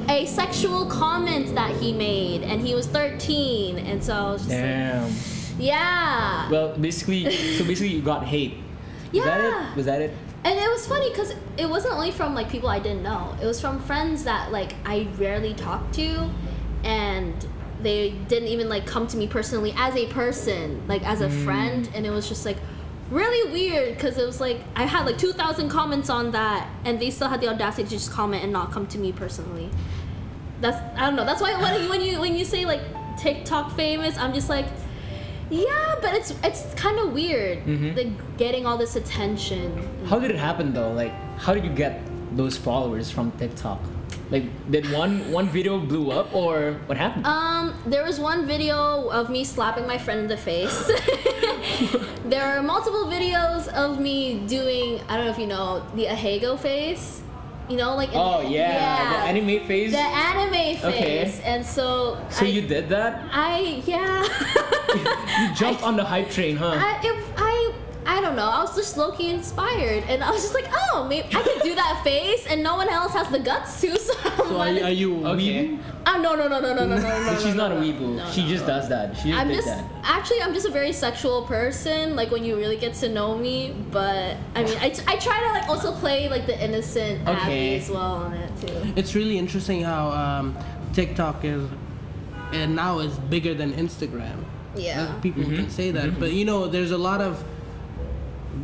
a 0.10 0.26
sexual 0.26 0.86
comment 0.88 1.54
that 1.54 1.76
he 1.76 1.94
made 1.94 2.42
and 2.42 2.62
he 2.66 2.74
was 2.74 2.88
13 2.88 3.78
and 3.78 4.04
so 4.04 4.14
i 4.16 4.32
was 4.32 4.46
just 4.46 4.56
like 4.56 5.40
Yeah. 5.60 6.50
Well, 6.50 6.78
basically, 6.78 7.30
so 7.58 7.66
basically, 7.66 7.90
you 7.94 8.02
got 8.02 8.24
hate. 8.26 8.54
Was 9.12 9.24
that 9.26 9.42
Yeah. 9.42 9.72
it? 9.72 9.76
Was 9.76 9.86
that 9.88 10.02
it? 10.02 10.12
and 10.46 10.58
it 10.58 10.70
was 10.70 10.88
funny 10.88 11.10
because 11.10 11.34
it 11.58 11.68
wasn't 11.70 11.94
only 11.94 12.12
from 12.12 12.34
like 12.34 12.50
people 12.50 12.70
I 12.70 12.80
didn't 12.80 13.04
know. 13.04 13.36
It 13.42 13.46
was 13.46 13.60
from 13.60 13.82
friends 13.82 14.24
that 14.24 14.54
like 14.54 14.74
I 14.86 15.08
rarely 15.18 15.54
talked 15.54 15.94
to, 15.96 16.30
and 16.86 17.36
they 17.82 18.12
didn't 18.28 18.50
even 18.50 18.68
like 18.70 18.86
come 18.86 19.08
to 19.08 19.18
me 19.18 19.28
personally 19.28 19.74
as 19.78 19.96
a 19.96 20.06
person, 20.08 20.82
like 20.88 21.04
as 21.04 21.22
a 21.22 21.30
friend, 21.30 21.90
and 21.94 22.06
it 22.06 22.10
was 22.12 22.28
just 22.28 22.46
like 22.46 22.58
really 23.10 23.52
weird 23.52 23.96
because 23.96 24.18
it 24.18 24.26
was 24.26 24.40
like 24.40 24.60
I 24.76 24.86
had 24.86 25.06
like 25.06 25.18
two 25.18 25.32
thousand 25.34 25.70
comments 25.70 26.10
on 26.10 26.32
that, 26.32 26.68
and 26.86 27.00
they 27.00 27.10
still 27.10 27.28
had 27.30 27.42
the 27.42 27.48
audacity 27.48 27.84
to 27.84 27.90
just 27.90 28.12
comment 28.12 28.44
and 28.44 28.52
not 28.54 28.72
come 28.72 28.86
to 28.88 28.98
me 28.98 29.12
personally. 29.12 29.70
That's 30.62 30.78
I 30.98 31.06
don't 31.06 31.16
know. 31.16 31.26
That's 31.26 31.42
why 31.42 31.54
when 31.62 31.82
you 31.84 31.90
when 31.90 32.02
you 32.02 32.20
when 32.20 32.36
you 32.38 32.46
say 32.46 32.66
like 32.66 32.82
TikTok 33.18 33.76
famous, 33.76 34.18
I'm 34.18 34.34
just 34.34 34.50
like. 34.50 34.66
Yeah, 35.52 35.96
but 36.00 36.14
it's 36.14 36.30
it's 36.44 36.62
kind 36.76 37.00
of 37.00 37.12
weird, 37.12 37.66
Mhm. 37.66 37.98
like 37.98 38.38
getting 38.38 38.68
all 38.68 38.78
this 38.78 38.96
attention. 38.96 39.66
How 40.06 40.20
did 40.20 40.30
it 40.30 40.38
happen 40.38 40.74
though? 40.74 40.92
Like, 40.92 41.12
how 41.40 41.56
did 41.56 41.64
you 41.64 41.72
get 41.72 42.02
those 42.38 42.56
followers 42.56 43.10
from 43.10 43.32
TikTok? 43.32 43.80
Like, 44.32 44.46
did 44.70 44.92
one 44.92 45.32
one 45.32 45.50
video 45.50 45.80
blew 45.80 46.12
up 46.12 46.34
or 46.36 46.78
what 46.86 46.98
happened? 46.98 47.26
Um, 47.26 47.74
there 47.88 48.04
was 48.04 48.20
one 48.20 48.46
video 48.46 49.10
of 49.10 49.30
me 49.30 49.44
slapping 49.44 49.88
my 49.88 49.98
friend 49.98 50.20
in 50.22 50.28
the 50.28 50.38
face. 50.38 50.86
there 52.26 52.46
are 52.46 52.62
multiple 52.62 53.06
videos 53.06 53.68
of 53.74 54.00
me 54.00 54.46
doing 54.46 55.02
I 55.10 55.18
don't 55.18 55.26
know 55.26 55.32
if 55.32 55.40
you 55.40 55.48
know 55.48 55.84
the 55.96 56.06
Ahegao 56.06 56.60
face. 56.60 57.22
You 57.70 57.78
know, 57.78 57.96
like 57.96 58.10
oh 58.14 58.42
yeah, 58.42 59.14
the 59.14 59.30
anime 59.30 59.66
face. 59.68 59.92
the 59.92 60.00
anime 60.02 60.78
Okay. 60.90 61.26
face, 61.26 61.40
and 61.42 61.64
so 61.64 62.18
so 62.30 62.46
I, 62.46 62.50
you 62.50 62.62
did 62.66 62.90
that? 62.90 63.30
I 63.32 63.82
yeah. 63.86 64.26
You 65.40 65.54
jumped 65.56 65.84
on 65.90 65.96
the 65.96 66.04
hype 66.04 66.32
train, 66.32 66.56
huh? 66.58 66.74
I, 66.74 67.00
it, 67.04 67.14
I 68.10 68.22
don't 68.22 68.36
know. 68.36 68.50
I 68.50 68.64
was 68.64 68.76
just 68.76 68.98
low 68.98 69.12
key 69.12 69.30
inspired, 69.30 70.04
and 70.06 70.24
I 70.24 70.32
was 70.32 70.42
just 70.42 70.56
like, 70.56 70.66
oh, 70.74 71.06
maybe 71.08 71.28
I 71.28 71.44
could 71.44 71.62
do 71.62 71.76
that 71.76 72.02
face, 72.04 72.48
and 72.48 72.64
no 72.64 72.76
one 72.76 72.90
else 72.90 73.14
has 73.14 73.30
the 73.30 73.40
guts 73.40 73.80
to. 73.82 74.00
So, 74.10 74.14
so 74.56 74.60
are, 74.60 74.72
you, 74.72 74.84
are 74.84 74.90
you 74.90 75.28
okay? 75.28 75.68
Weeb? 75.68 75.80
Uh, 75.80 76.14
oh, 76.16 76.22
no, 76.22 76.36
no, 76.36 76.48
no, 76.48 76.60
no, 76.60 76.74
no, 76.74 76.88
no, 76.88 76.96
no. 76.96 77.24
no 77.24 77.36
she's 77.36 77.54
no, 77.54 77.68
not 77.68 77.72
no, 77.72 77.78
a 77.78 77.82
weeboo. 77.82 78.16
No, 78.16 78.32
she 78.32 78.42
no, 78.42 78.50
just 78.50 78.66
no. 78.66 78.68
does 78.68 78.90
that. 78.90 79.16
She 79.18 79.30
just 79.30 79.40
I'm 79.40 79.50
just 79.50 79.68
that. 79.68 79.86
actually, 80.02 80.42
I'm 80.42 80.54
just 80.56 80.66
a 80.66 80.72
very 80.72 80.92
sexual 80.92 81.44
person. 81.44 82.16
Like 82.16 82.32
when 82.32 82.44
you 82.44 82.56
really 82.56 82.78
get 82.78 82.96
to 82.96 83.10
know 83.10 83.38
me, 83.38 83.76
but 83.92 84.38
I 84.56 84.64
mean, 84.64 84.78
I, 84.80 84.96
I 85.06 85.18
try 85.18 85.40
to 85.42 85.50
like 85.50 85.70
also 85.70 85.94
play 85.94 86.28
like 86.30 86.48
the 86.48 86.60
innocent 86.64 87.28
okay. 87.28 87.40
Abby 87.40 87.76
as 87.76 87.90
well 87.92 88.16
on 88.16 88.34
it 88.34 88.50
too. 88.60 88.94
It's 88.96 89.14
really 89.14 89.38
interesting 89.38 89.84
how 89.84 90.10
um, 90.10 90.58
TikTok 90.94 91.46
is, 91.46 91.70
and 92.54 92.76
now 92.76 93.00
is 93.00 93.16
bigger 93.20 93.54
than 93.54 93.74
Instagram. 93.74 94.44
Yeah, 94.76 95.04
uh, 95.04 95.22
people 95.22 95.44
mm-hmm. 95.44 95.56
can 95.56 95.70
say 95.70 95.92
that, 95.92 96.10
mm-hmm. 96.10 96.20
but 96.20 96.34
you 96.34 96.46
know, 96.46 96.68
there's 96.68 96.92
a 96.92 96.98
lot 96.98 97.22
of 97.22 97.44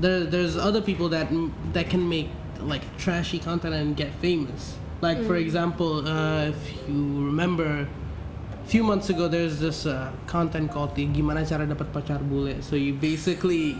there. 0.01 0.23
There's 0.25 0.57
other 0.57 0.81
people 0.81 1.09
that 1.09 1.27
that 1.73 1.89
can 1.89 2.07
make 2.07 2.29
like 2.59 2.83
trashy 2.97 3.39
content 3.39 3.73
and 3.75 3.95
get 3.95 4.13
famous. 4.21 4.75
Like 5.01 5.23
for 5.25 5.35
example, 5.35 6.07
uh, 6.07 6.45
if 6.49 6.57
you 6.87 6.95
remember, 7.29 7.87
a 7.87 8.67
few 8.67 8.83
months 8.83 9.09
ago, 9.09 9.27
there's 9.27 9.59
this 9.59 9.85
uh, 9.85 10.11
content 10.25 10.71
called 10.71 10.95
the 10.95 11.05
"Gimana 11.07 11.47
Cara 11.47 11.67
Dapat 11.67 11.91
Pacar 11.91 12.19
Bule." 12.27 12.61
So 12.61 12.75
you 12.75 12.93
basically 12.93 13.77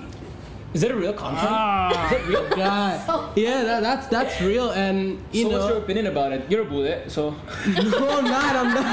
Is 0.75 0.81
that 0.83 0.91
a 0.91 0.95
real 0.99 1.15
content? 1.15 1.47
ah, 1.47 1.87
Is 1.87 2.09
that 2.11 2.23
real? 2.27 2.43
God, 2.59 3.31
yeah, 3.39 3.63
that, 3.63 3.79
that's 3.79 4.07
that's 4.11 4.35
real, 4.43 4.75
and 4.75 5.15
you 5.31 5.47
so 5.47 5.49
know. 5.49 5.55
what's 5.55 5.69
your 5.71 5.79
opinion 5.79 6.11
about 6.11 6.35
it? 6.35 6.43
You're 6.51 6.67
a 6.67 6.69
bule, 6.69 6.99
so 7.07 7.31
No, 7.79 8.19
I'm 8.19 8.27
not. 8.27 8.53
I'm 8.59 8.71
not. 8.75 8.91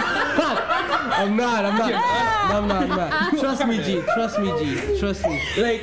I'm 1.18 1.34
not. 1.36 1.60
I'm 1.66 1.76
not. 1.82 1.90
No, 1.90 2.54
I'm 2.62 2.68
not. 2.70 2.82
I'm 2.86 2.94
not. 2.94 3.10
Trust 3.42 3.66
me, 3.66 3.82
G. 3.82 3.98
Trust 4.14 4.38
me, 4.38 4.48
G. 4.62 4.94
Trust 5.02 5.26
me. 5.26 5.42
like, 5.58 5.82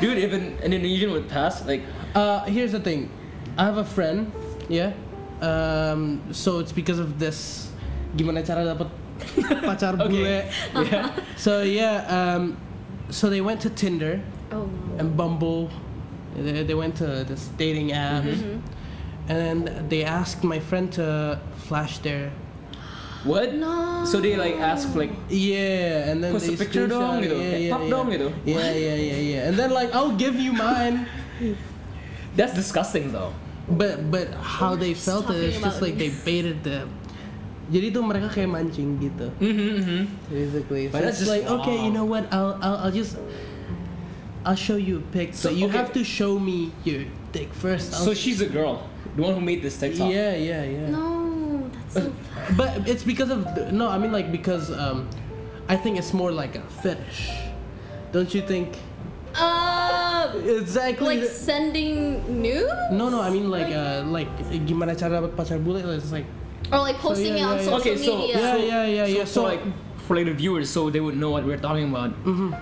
dude, 0.00 0.18
if 0.18 0.32
an, 0.32 0.58
an 0.64 0.72
Indonesian 0.72 1.12
would 1.12 1.28
pass, 1.28 1.64
like, 1.66 1.82
Uh, 2.14 2.42
here's 2.50 2.72
the 2.72 2.80
thing. 2.80 3.08
I 3.56 3.64
have 3.64 3.76
a 3.78 3.84
friend. 3.84 4.32
Yeah. 4.68 4.92
Um. 5.40 6.20
So 6.32 6.58
it's 6.58 6.72
because 6.72 6.98
of 6.98 7.18
this. 7.18 7.70
Gimana 8.16 8.42
cara 8.44 8.66
dapat 8.66 8.90
pacar 9.62 9.94
bule? 9.96 10.42
yeah, 10.90 11.14
So 11.38 11.62
yeah. 11.62 12.02
Um. 12.10 12.56
So 13.10 13.30
they 13.30 13.40
went 13.40 13.60
to 13.62 13.70
Tinder 13.70 14.18
Oh 14.50 14.66
and 14.98 15.16
Bumble. 15.16 15.70
They, 16.34 16.62
they 16.66 16.74
went 16.74 16.94
to 16.98 17.22
this 17.26 17.46
dating 17.58 17.90
app, 17.94 18.22
Mm-hmm. 18.26 18.58
and 19.30 19.36
then 19.38 19.86
they 19.90 20.02
asked 20.06 20.42
my 20.46 20.58
friend 20.58 20.90
to 20.98 21.38
flash 21.66 21.98
their 22.02 22.30
what? 23.24 23.52
No. 23.54 24.04
So 24.06 24.20
they 24.20 24.36
like 24.36 24.56
ask 24.56 24.88
like, 24.94 25.12
Yeah, 25.28 26.08
and 26.10 26.24
then 26.24 26.32
Post 26.32 26.46
they 26.48 26.54
a 26.54 26.56
picture 26.56 26.86
dong, 26.88 27.20
screenshot 27.20 27.22
it. 27.22 27.28
gitu. 27.28 27.36
Yeah, 27.36 27.56
yeah, 27.56 27.72
pop 27.72 27.82
yeah. 27.84 27.90
dong, 27.92 28.06
gitu. 28.10 28.28
Yeah, 28.44 28.70
yeah, 28.72 28.96
yeah, 28.96 29.20
yeah. 29.20 29.48
And 29.48 29.54
then 29.58 29.70
like 29.70 29.92
I'll 29.92 30.16
give 30.16 30.40
you 30.40 30.52
mine, 30.52 31.04
that's 32.36 32.54
disgusting 32.54 33.12
though. 33.12 33.32
but 33.70 34.02
but 34.10 34.34
how 34.34 34.74
they 34.74 34.94
felt 34.98 35.30
it, 35.30 35.38
it's 35.38 35.62
just 35.62 35.78
about 35.78 35.82
like 35.84 35.94
they 35.94 36.10
baited 36.26 36.64
them. 36.64 36.90
Jadi 37.70 37.94
tuh 37.94 38.02
mereka 38.02 38.26
kayak 38.34 38.50
mancing 38.50 38.98
gitu, 38.98 39.30
Mm-hmm, 39.38 39.70
mm-hmm. 39.78 40.02
basically. 40.26 40.90
So 40.90 40.98
But 40.98 41.06
it's 41.06 41.22
just 41.22 41.30
like 41.30 41.46
okay, 41.46 41.78
you 41.78 41.94
know 41.94 42.02
what? 42.02 42.26
I'll 42.34 42.58
I'll, 42.58 42.88
I'll 42.88 42.94
just 42.94 43.14
I'll 44.42 44.58
show 44.58 44.74
you 44.74 44.98
a 44.98 45.04
pic, 45.14 45.38
So, 45.38 45.52
but 45.52 45.54
you 45.54 45.70
okay. 45.70 45.78
have 45.78 45.94
to 45.94 46.02
show 46.02 46.34
me 46.42 46.74
your 46.82 47.06
dick 47.30 47.54
first. 47.54 47.94
So 47.94 48.10
I'll- 48.10 48.18
she's 48.18 48.42
a 48.42 48.50
girl, 48.50 48.90
the 49.14 49.22
one 49.22 49.38
who 49.38 49.42
made 49.44 49.62
this 49.62 49.78
TikTok. 49.78 50.10
yeah, 50.10 50.34
yeah, 50.34 50.66
yeah. 50.66 50.90
No, 50.90 51.70
that's 51.70 51.94
so. 51.94 52.10
But 52.56 52.88
it's 52.88 53.02
because 53.04 53.30
of 53.30 53.46
no, 53.72 53.88
I 53.88 53.98
mean 53.98 54.12
like 54.12 54.32
because 54.32 54.70
um, 54.70 55.08
I 55.68 55.76
think 55.76 55.98
it's 55.98 56.12
more 56.12 56.32
like 56.32 56.56
a 56.56 56.62
fetish. 56.82 57.30
Don't 58.12 58.32
you 58.34 58.42
think? 58.42 58.76
Uh, 59.34 60.32
Exactly. 60.44 61.20
like 61.20 61.28
sending 61.30 62.42
nudes? 62.42 62.72
No, 62.92 63.08
no, 63.08 63.20
I 63.20 63.30
mean 63.30 63.50
like 63.50 63.72
uh, 63.72 64.02
like 64.06 64.28
gimana 64.66 64.98
cara 64.98 65.22
dapat 65.22 65.36
pacar 65.38 65.62
bule? 65.62 65.78
It's 65.94 66.10
like 66.12 66.26
Or 66.72 66.78
like 66.82 66.98
posting 66.98 67.34
yeah, 67.38 67.42
it 67.42 67.42
on 67.46 67.56
yeah, 67.56 67.62
yeah. 67.62 67.70
social 67.70 67.80
Okay, 67.80 67.96
so- 67.96 68.18
media. 68.18 68.34
yeah, 68.38 68.56
yeah, 68.56 68.84
yeah, 68.86 69.06
so, 69.06 69.18
yeah. 69.18 69.24
so 69.24 69.42
like 69.42 69.62
for 70.06 70.16
like 70.16 70.26
the 70.26 70.34
viewers, 70.34 70.68
so 70.70 70.90
they 70.90 70.98
would 71.00 71.16
know 71.16 71.30
what 71.30 71.46
we're 71.46 71.58
talking 71.62 71.88
about. 71.90 72.10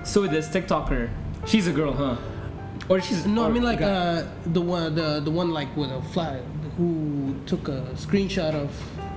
So 0.07 0.27
this 0.29 0.49
TikToker, 0.49 1.09
she's 1.49 1.67
a 1.67 1.73
girl, 1.73 1.93
huh? 1.93 2.17
Or 2.89 3.01
she's 3.01 3.25
no, 3.27 3.45
I 3.45 3.51
mean 3.53 3.65
like 3.65 3.81
uh, 3.81 4.25
the 4.45 4.61
one, 4.61 4.95
the 4.95 5.21
the 5.25 5.31
one 5.33 5.53
like 5.53 5.69
with 5.77 5.91
a 5.93 6.01
fly 6.13 6.41
who 6.77 7.35
took 7.45 7.69
a 7.69 7.85
screenshot 7.97 8.53
of 8.55 8.71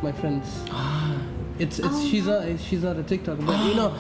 my 0.04 0.12
friend's. 0.12 0.48
Ah. 0.70 1.18
It's 1.60 1.80
it's 1.80 1.88
Oh, 1.92 2.08
she's 2.10 2.26
not 2.26 2.60
she's 2.60 2.84
not 2.84 2.98
a 2.98 3.04
TikTok, 3.04 3.38
but 3.46 3.58
you 3.66 3.76
know. 3.82 3.94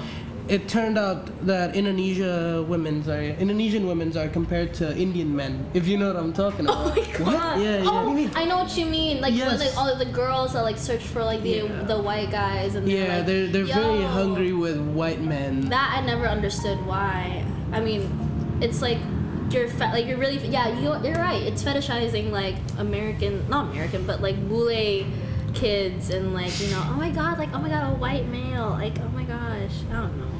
It 0.47 0.67
turned 0.67 0.97
out 0.97 1.29
that 1.45 1.75
Indonesia 1.77 2.65
women's 2.67 3.07
are 3.07 3.21
Indonesian 3.21 3.85
women's 3.87 4.17
are 4.17 4.27
compared 4.27 4.73
to 4.81 4.89
Indian 4.97 5.33
men. 5.33 5.69
If 5.73 5.87
you 5.87 5.95
know 5.97 6.07
what 6.11 6.17
I'm 6.17 6.33
talking 6.33 6.65
about. 6.65 6.77
Oh 6.77 6.89
about. 6.91 7.19
my 7.19 7.31
god! 7.31 7.61
Yeah, 7.61 7.77
yeah. 7.77 7.89
Oh, 7.89 8.07
What 8.09 8.15
mean? 8.15 8.31
I 8.35 8.43
know 8.45 8.57
what 8.57 8.75
you 8.75 8.85
mean. 8.87 9.21
Like 9.21 9.33
Yes. 9.37 9.59
like 9.61 9.77
all 9.77 9.95
the 9.95 10.09
girls 10.11 10.53
that 10.53 10.63
like 10.63 10.77
search 10.81 11.03
for 11.05 11.23
like 11.23 11.43
the 11.43 11.61
Yeah. 11.69 11.83
the 11.83 12.01
white 12.01 12.31
guys 12.31 12.73
and 12.75 12.89
Yeah, 12.89 13.21
they're 13.21 13.47
they're, 13.47 13.63
they're 13.69 13.75
very 13.79 14.01
hungry 14.03 14.51
with 14.51 14.81
white 14.81 15.21
men. 15.21 15.69
That 15.69 16.01
I 16.01 16.05
never 16.05 16.25
understood 16.27 16.83
why. 16.89 17.45
I 17.71 17.79
mean, 17.79 18.09
it's 18.59 18.81
like 18.81 18.97
you're 19.53 19.69
fe- 19.69 19.93
like 19.93 20.05
you're 20.09 20.17
really 20.17 20.41
yeah 20.49 20.67
you 20.73 20.89
you're 21.05 21.21
right. 21.21 21.43
It's 21.43 21.63
fetishizing 21.63 22.31
like 22.33 22.55
American 22.81 23.47
not 23.47 23.71
American 23.71 24.03
but 24.09 24.19
like 24.25 24.35
bule 24.49 24.73
kids 25.53 26.09
and 26.09 26.33
like 26.33 26.59
you 26.59 26.67
know 26.71 26.81
oh 26.87 26.93
my 26.93 27.09
god 27.09 27.37
like 27.37 27.49
oh 27.53 27.59
my 27.59 27.69
god 27.69 27.91
a 27.91 27.95
white 27.95 28.27
male 28.27 28.69
like 28.71 28.99
oh 28.99 29.09
my 29.09 29.23
gosh 29.23 29.71
I 29.89 29.93
don't 29.93 30.17
know. 30.19 30.31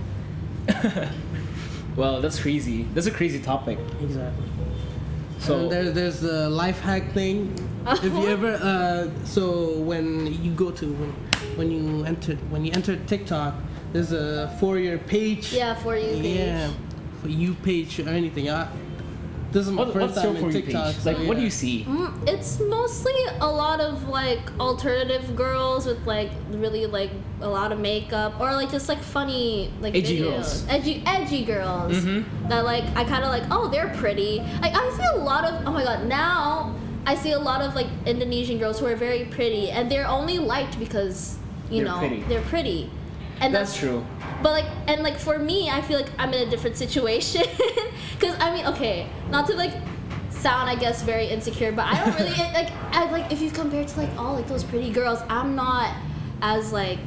well, 1.96 2.22
that's 2.22 2.40
crazy. 2.40 2.84
That's 2.94 3.08
a 3.08 3.12
crazy 3.12 3.40
topic. 3.40 3.80
Exactly. 4.02 4.46
So 5.40 5.60
and 5.60 5.72
there, 5.72 5.92
there's 5.92 6.20
the 6.20 6.50
life 6.50 6.80
hack 6.80 7.12
thing. 7.14 7.54
if 7.88 8.04
you 8.04 8.28
ever, 8.28 8.54
uh, 8.62 9.10
so 9.26 9.80
when 9.80 10.28
you 10.44 10.52
go 10.52 10.72
to 10.72 10.94
when, 10.94 11.12
when 11.56 11.72
you 11.72 12.06
enter 12.06 12.36
when 12.50 12.64
you 12.64 12.72
enter 12.74 12.96
TikTok, 12.96 13.56
there's 13.92 14.12
a 14.12 14.56
for 14.60 14.78
your 14.78 15.00
page. 15.00 15.52
Yeah, 15.54 15.74
for 15.76 15.98
you. 15.98 16.22
Page. 16.22 16.38
Yeah, 16.38 16.72
for 17.22 17.30
you 17.30 17.56
page 17.56 18.00
or 18.00 18.10
anything. 18.10 18.50
I, 18.50 18.68
this 19.52 19.66
is 19.68 19.72
my 19.72 19.84
what, 19.84 19.94
first 19.94 20.16
what's 20.16 20.24
your 20.24 20.34
time 20.34 20.42
for 20.42 20.48
in 20.50 20.54
TikTok. 20.54 20.86
page? 20.86 20.96
so 21.04 21.12
Like, 21.12 21.28
what 21.28 21.38
do 21.38 21.44
you 21.44 21.50
see? 21.50 21.84
Mm, 21.86 22.28
It's 22.28 22.60
mostly 22.60 23.14
a 23.40 23.48
lot 23.50 23.80
of 23.82 24.08
like 24.08 24.40
alternative 24.60 25.36
girls 25.36 25.86
with 25.86 26.06
like 26.08 26.30
really 26.50 26.86
like 26.86 27.12
a 27.42 27.48
lot 27.50 27.72
of 27.72 27.80
makeup 27.80 28.40
or 28.40 28.54
like 28.54 28.72
just 28.72 28.88
like 28.90 29.00
funny 29.00 29.72
like 29.82 29.96
Edgy 29.96 30.20
videos. 30.20 30.30
girls. 30.32 30.66
edgy 30.70 31.04
edgy 31.06 31.44
girls 31.44 31.94
Mhm. 31.94 32.24
that 32.50 32.64
like 32.66 32.84
I 32.96 33.04
kind 33.04 33.24
of 33.24 33.30
like 33.30 33.44
oh 33.52 33.68
they're 33.68 33.90
pretty 33.96 34.40
like 34.62 34.76
I 34.76 34.90
see 34.98 35.04
a 35.16 35.18
lot 35.18 35.44
of 35.46 35.68
oh 35.68 35.72
my 35.72 35.84
god 35.84 36.06
now 36.08 36.74
I 37.06 37.16
see 37.16 37.32
a 37.32 37.40
lot 37.40 37.62
of 37.62 37.74
like 37.76 37.88
Indonesian 38.06 38.60
girls 38.60 38.80
who 38.80 38.86
are 38.86 38.96
very 38.96 39.26
pretty 39.26 39.72
and 39.72 39.90
they're 39.92 40.08
only 40.08 40.38
liked 40.38 40.78
because 40.80 41.38
you 41.70 41.84
They're 41.84 41.92
know 41.92 41.98
pretty. 42.00 42.22
they're 42.30 42.42
pretty 42.44 42.90
and 43.42 43.54
That's 43.54 43.76
true. 43.76 44.06
but 44.42 44.52
like, 44.52 44.66
and 44.88 45.04
like 45.04 45.18
for 45.18 45.38
me, 45.40 45.70
I 45.70 45.82
feel 45.82 46.00
like 46.00 46.12
I'm 46.18 46.34
in 46.34 46.48
a 46.48 46.50
different 46.50 46.78
situation. 46.78 47.44
Cause 48.20 48.36
I 48.40 48.54
mean, 48.54 48.66
okay, 48.68 49.10
not 49.30 49.48
to 49.48 49.56
like 49.56 49.74
sound, 50.30 50.70
I 50.70 50.76
guess, 50.76 51.02
very 51.02 51.26
insecure, 51.28 51.72
but 51.72 51.86
I 51.86 52.06
don't 52.06 52.16
really 52.16 52.32
it, 52.32 52.54
like. 52.54 52.70
I 52.94 53.10
like 53.12 53.32
if 53.32 53.42
you 53.42 53.52
compare 53.52 53.84
to 53.84 54.00
like 54.00 54.10
all 54.18 54.36
like 54.36 54.48
those 54.48 54.64
pretty 54.64 54.92
girls, 54.92 55.20
I'm 55.28 55.56
not 55.56 55.94
as 56.42 56.72
like. 56.72 57.00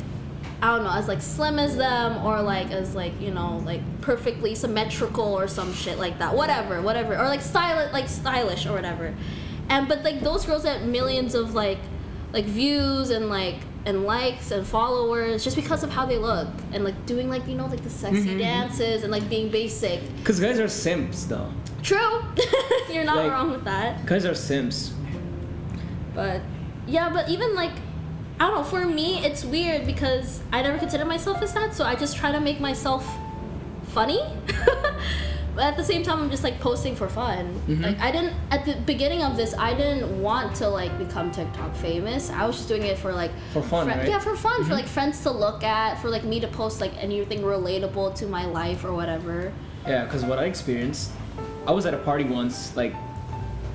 I 0.62 0.74
don't 0.74 0.84
know, 0.84 0.92
as 0.92 1.08
like 1.08 1.20
slim 1.20 1.58
as 1.58 1.76
them, 1.76 2.24
or 2.24 2.40
like 2.40 2.70
as 2.70 2.94
like 2.94 3.20
you 3.20 3.30
know, 3.30 3.58
like 3.66 3.80
perfectly 4.00 4.54
symmetrical 4.54 5.34
or 5.34 5.46
some 5.46 5.74
shit 5.74 5.98
like 5.98 6.18
that. 6.20 6.34
Whatever, 6.34 6.80
whatever, 6.80 7.18
or 7.18 7.24
like 7.24 7.42
stylish, 7.42 7.92
like 7.92 8.08
stylish 8.08 8.64
or 8.64 8.72
whatever. 8.72 9.14
And 9.68 9.88
but 9.88 10.04
like 10.04 10.20
those 10.20 10.46
girls 10.46 10.62
get 10.64 10.84
millions 10.84 11.34
of 11.34 11.54
like, 11.54 11.78
like 12.32 12.46
views 12.46 13.10
and 13.10 13.28
like 13.28 13.56
and 13.86 14.04
likes 14.04 14.50
and 14.50 14.66
followers 14.66 15.44
just 15.44 15.56
because 15.56 15.82
of 15.82 15.90
how 15.90 16.06
they 16.06 16.16
look 16.16 16.48
and 16.72 16.84
like 16.84 17.06
doing 17.06 17.28
like 17.28 17.46
you 17.46 17.54
know 17.54 17.66
like 17.66 17.82
the 17.82 17.90
sexy 17.90 18.20
mm-hmm, 18.20 18.28
mm-hmm. 18.30 18.38
dances 18.38 19.02
and 19.02 19.12
like 19.12 19.28
being 19.28 19.50
basic. 19.50 20.00
Cause 20.24 20.40
guys 20.40 20.58
are 20.58 20.68
simps 20.68 21.24
though. 21.24 21.50
True, 21.82 22.22
you're 22.90 23.04
not 23.04 23.16
Like- 23.16 23.30
wrong 23.30 23.50
with 23.50 23.64
that. 23.64 24.06
Guys 24.06 24.24
are 24.24 24.34
simps. 24.34 24.94
But 26.14 26.40
yeah, 26.86 27.10
but 27.10 27.28
even 27.28 27.54
like 27.54 27.72
I 28.40 28.48
don't 28.48 28.56
know, 28.56 28.64
for 28.64 28.84
me 28.84 29.24
it's 29.24 29.44
weird 29.44 29.86
because 29.86 30.40
I 30.52 30.62
never 30.62 30.78
consider 30.78 31.04
myself 31.04 31.42
as 31.42 31.52
that, 31.54 31.74
so 31.74 31.84
I 31.84 31.94
just 31.94 32.16
try 32.16 32.32
to 32.32 32.40
make 32.40 32.60
myself 32.60 33.06
funny. 33.88 34.20
but 35.54 35.64
at 35.64 35.76
the 35.76 35.84
same 35.84 36.02
time 36.02 36.20
I'm 36.20 36.30
just 36.30 36.42
like 36.42 36.60
posting 36.60 36.96
for 36.96 37.08
fun. 37.08 37.54
Mm-hmm. 37.66 37.82
Like 37.82 38.00
I 38.00 38.10
didn't 38.10 38.34
at 38.50 38.64
the 38.64 38.74
beginning 38.74 39.22
of 39.22 39.36
this 39.36 39.54
I 39.54 39.74
didn't 39.74 40.20
want 40.20 40.54
to 40.56 40.68
like 40.68 40.96
become 40.98 41.30
TikTok 41.30 41.74
famous. 41.76 42.30
I 42.30 42.46
was 42.46 42.56
just 42.56 42.68
doing 42.68 42.82
it 42.82 42.98
for 42.98 43.12
like 43.12 43.30
For 43.52 43.62
fun, 43.62 43.86
fri- 43.86 43.96
right? 43.96 44.08
Yeah, 44.08 44.18
for 44.18 44.36
fun, 44.36 44.56
for 44.56 44.62
mm-hmm. 44.62 44.72
like 44.72 44.86
friends 44.86 45.22
to 45.22 45.30
look 45.30 45.62
at, 45.62 46.00
for 46.00 46.10
like 46.10 46.24
me 46.24 46.40
to 46.40 46.48
post 46.48 46.80
like 46.80 46.92
anything 47.02 47.42
relatable 47.42 48.14
to 48.16 48.26
my 48.26 48.44
life 48.46 48.84
or 48.84 48.92
whatever. 48.92 49.52
Yeah, 49.86 50.04
because 50.04 50.24
what 50.24 50.38
I 50.38 50.44
experienced, 50.44 51.12
I 51.66 51.72
was 51.72 51.86
at 51.86 51.94
a 51.94 51.98
party 51.98 52.24
once, 52.24 52.74
like 52.76 52.94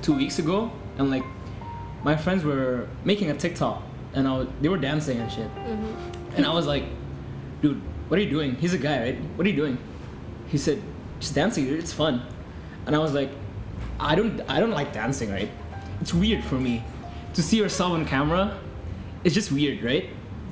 two 0.02 0.14
weeks 0.14 0.38
ago, 0.38 0.72
and 0.98 1.10
like 1.10 1.22
my 2.02 2.16
friends 2.16 2.44
were 2.44 2.88
making 3.04 3.30
a 3.30 3.34
TikTok, 3.34 3.82
and 4.14 4.26
I 4.26 4.38
was, 4.38 4.48
they 4.60 4.68
were 4.68 4.78
dancing 4.78 5.18
and 5.18 5.30
shit, 5.30 5.48
mm-hmm. 5.54 6.36
and 6.36 6.44
I 6.44 6.52
was 6.52 6.66
like, 6.66 6.84
dude, 7.62 7.80
what 8.08 8.18
are 8.18 8.22
you 8.22 8.30
doing? 8.30 8.56
He's 8.56 8.74
a 8.74 8.78
guy, 8.78 9.00
right? 9.00 9.18
What 9.36 9.46
are 9.46 9.50
you 9.50 9.56
doing? 9.56 9.78
He 10.48 10.58
said, 10.58 10.82
just 11.20 11.34
dancing, 11.34 11.64
dude. 11.66 11.78
It's 11.78 11.92
fun. 11.92 12.22
and 12.86 12.96
I 12.96 12.98
was 12.98 13.12
like, 13.12 13.30
I 14.00 14.14
don't 14.14 14.40
I 14.48 14.58
don't 14.60 14.70
like 14.72 14.92
dancing, 14.92 15.30
right? 15.30 15.50
It's 16.00 16.14
weird 16.14 16.42
for 16.44 16.56
me 16.56 16.82
to 17.34 17.42
see 17.42 17.58
yourself 17.58 17.92
on 17.92 18.06
camera. 18.06 18.58
It's 19.22 19.34
just 19.34 19.52
weird, 19.52 19.82
right? 19.82 20.08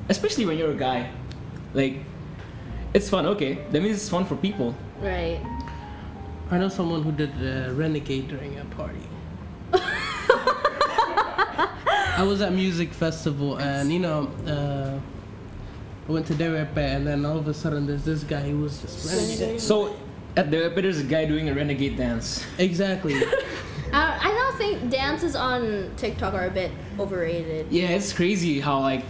Especially 0.09 0.45
when 0.47 0.59
you're 0.59 0.71
a 0.73 0.77
guy. 0.77 1.11
Like, 1.75 1.97
it's 2.95 3.09
fun. 3.09 3.27
Okay, 3.27 3.55
that 3.71 3.83
means 3.83 3.97
it's 3.97 4.09
fun 4.09 4.25
for 4.27 4.37
people. 4.37 4.75
Right. 5.01 5.41
I 6.51 6.59
know 6.59 6.69
someone 6.69 7.03
who 7.03 7.13
did 7.13 7.31
uh, 7.41 7.73
Renegade 7.75 8.29
during 8.29 8.59
a 8.59 8.65
party. 8.67 9.01
I 12.19 12.25
was 12.27 12.41
at 12.41 12.53
music 12.53 12.93
festival 12.93 13.57
and 13.59 13.93
you 13.93 14.01
know, 14.01 14.29
uh, 14.47 14.99
I 16.09 16.13
went 16.13 16.27
to 16.27 16.35
Derepe 16.35 16.77
and 16.77 17.07
then 17.07 17.25
all 17.25 17.39
of 17.39 17.47
a 17.49 17.55
sudden 17.55 17.87
there's 17.87 18.05
this 18.05 18.25
guy 18.25 18.41
who 18.51 18.59
was 18.61 18.81
just 18.81 19.07
renegade. 19.09 19.61
So 19.61 19.95
at 20.37 20.51
the 20.51 20.69
there's 20.75 21.01
a 21.01 21.05
guy 21.05 21.25
doing 21.25 21.49
a 21.49 21.55
renegade 21.55 21.97
dance. 21.97 22.45
Exactly. 22.59 23.15
I, 23.15 23.39
I 23.93 24.29
don't 24.29 24.57
think 24.59 24.91
dances 24.91 25.35
on 25.35 25.91
TikTok 25.97 26.35
are 26.35 26.47
a 26.47 26.51
bit 26.51 26.71
overrated. 26.99 27.67
Yeah, 27.71 27.89
it's 27.89 28.13
crazy 28.13 28.61
how 28.61 28.81
like 28.81 29.05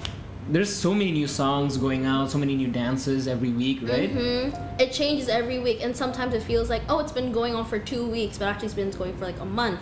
there's 0.50 0.74
so 0.74 0.94
many 0.94 1.12
new 1.12 1.26
songs 1.26 1.76
going 1.76 2.06
out, 2.06 2.30
so 2.30 2.38
many 2.38 2.56
new 2.56 2.68
dances 2.68 3.28
every 3.28 3.50
week, 3.50 3.80
right? 3.82 4.10
hmm 4.10 4.48
It 4.80 4.92
changes 4.92 5.28
every 5.28 5.58
week, 5.58 5.82
and 5.82 5.94
sometimes 5.94 6.32
it 6.32 6.42
feels 6.42 6.70
like, 6.70 6.82
oh, 6.88 7.00
it's 7.00 7.12
been 7.12 7.32
going 7.32 7.54
on 7.54 7.66
for 7.66 7.78
two 7.78 8.06
weeks, 8.06 8.38
but 8.38 8.46
actually 8.46 8.66
it's 8.66 8.74
been 8.74 8.90
going 8.90 9.14
for 9.18 9.26
like 9.26 9.38
a 9.40 9.44
month. 9.44 9.80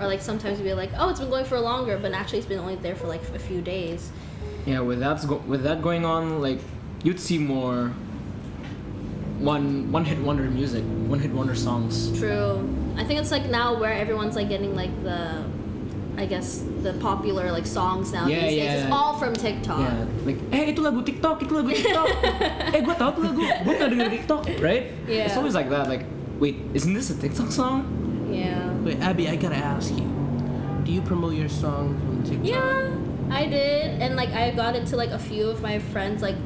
Or 0.00 0.06
like 0.06 0.20
sometimes 0.20 0.60
we 0.60 0.70
are 0.70 0.74
like, 0.74 0.90
oh, 0.98 1.08
it's 1.08 1.20
been 1.20 1.30
going 1.30 1.44
for 1.44 1.58
longer, 1.60 1.98
but 1.98 2.12
actually 2.12 2.38
it's 2.38 2.48
been 2.48 2.58
only 2.58 2.76
there 2.76 2.96
for 2.96 3.06
like 3.06 3.22
a 3.34 3.38
few 3.38 3.60
days. 3.60 4.10
Yeah, 4.66 4.80
with 4.80 4.98
that 5.00 5.24
go- 5.26 5.42
with 5.46 5.62
that 5.62 5.82
going 5.82 6.04
on, 6.04 6.40
like 6.40 6.58
you'd 7.04 7.20
see 7.20 7.38
more 7.38 7.92
one 9.38 9.90
one 9.92 10.04
hit 10.04 10.18
wonder 10.18 10.42
music, 10.50 10.82
one 11.06 11.18
hit 11.20 11.30
wonder 11.30 11.54
songs. 11.54 12.10
True. 12.18 12.58
I 12.96 13.04
think 13.04 13.20
it's 13.20 13.30
like 13.30 13.46
now 13.46 13.78
where 13.78 13.92
everyone's 13.92 14.34
like 14.34 14.48
getting 14.48 14.74
like 14.74 14.90
the, 15.06 15.44
I 16.18 16.26
guess 16.26 16.64
the 16.82 16.94
popular 16.98 17.52
like 17.52 17.66
songs 17.66 18.10
now 18.12 18.26
Yeah, 18.26 18.42
these 18.42 18.58
days. 18.58 18.62
yeah. 18.64 18.82
It's 18.84 18.92
all 18.92 19.18
from 19.18 19.34
TikTok. 19.38 19.78
Yeah, 19.78 20.06
like 20.26 20.38
eh 20.50 20.74
itu 20.74 20.82
lagu 20.82 21.06
TikTok, 21.06 21.38
itu 21.46 21.54
lagu 21.54 21.70
TikTok. 21.70 22.08
eh 22.74 22.80
gua 22.82 22.94
tahu 22.98 23.10
tuh 23.18 23.22
lagu, 23.30 23.40
gua 23.62 23.72
pernah 23.78 23.90
denger 23.94 24.08
TikTok, 24.18 24.42
right? 24.58 24.90
Yeah. 25.06 25.30
It's 25.30 25.38
always 25.38 25.54
like 25.54 25.70
that. 25.70 25.86
Like, 25.86 26.02
wait, 26.42 26.58
isn't 26.74 26.90
this 26.90 27.14
a 27.14 27.16
TikTok 27.16 27.54
song? 27.54 27.86
Yeah. 28.26 28.74
Wait, 28.82 28.98
Abby, 28.98 29.30
I 29.30 29.38
gotta 29.38 29.58
ask 29.58 29.94
you. 29.94 30.04
Do 30.82 30.90
you 30.90 31.00
promote 31.06 31.38
your 31.38 31.48
songs 31.52 31.94
on 32.10 32.26
TikTok? 32.26 32.42
Yeah, 32.50 32.90
I 33.30 33.46
did, 33.46 34.02
and 34.02 34.18
like 34.18 34.34
I 34.34 34.50
got 34.50 34.74
it 34.74 34.90
to 34.90 34.98
like 34.98 35.14
a 35.14 35.20
few 35.22 35.46
of 35.46 35.62
my 35.62 35.78
friends, 35.94 36.18
like 36.18 36.36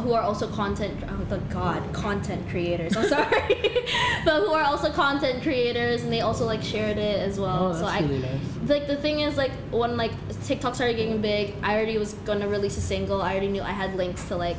who 0.00 0.12
are 0.12 0.22
also 0.22 0.48
content. 0.48 1.02
Oh 1.08 1.24
the 1.28 1.38
god, 1.52 1.92
content 1.92 2.48
creators. 2.48 2.96
I'm 2.96 3.08
sorry, 3.08 3.30
but 4.24 4.40
who 4.40 4.52
are 4.52 4.62
also 4.62 4.90
content 4.90 5.42
creators, 5.42 6.02
and 6.02 6.12
they 6.12 6.20
also 6.20 6.46
like 6.46 6.62
shared 6.62 6.98
it 6.98 7.20
as 7.20 7.38
well. 7.38 7.66
Oh, 7.66 7.68
that's 7.68 7.80
so 7.80 7.86
I, 7.86 8.00
really 8.00 8.20
nice. 8.20 8.40
like 8.68 8.86
the 8.86 8.96
thing 8.96 9.20
is 9.20 9.36
like 9.36 9.52
when 9.70 9.96
like 9.96 10.12
TikTok 10.44 10.74
started 10.74 10.96
getting 10.96 11.20
big, 11.20 11.54
I 11.62 11.74
already 11.76 11.98
was 11.98 12.14
gonna 12.24 12.48
release 12.48 12.76
a 12.76 12.80
single. 12.80 13.22
I 13.22 13.32
already 13.32 13.48
knew 13.48 13.62
I 13.62 13.72
had 13.72 13.96
links 13.96 14.24
to 14.28 14.36
like 14.36 14.56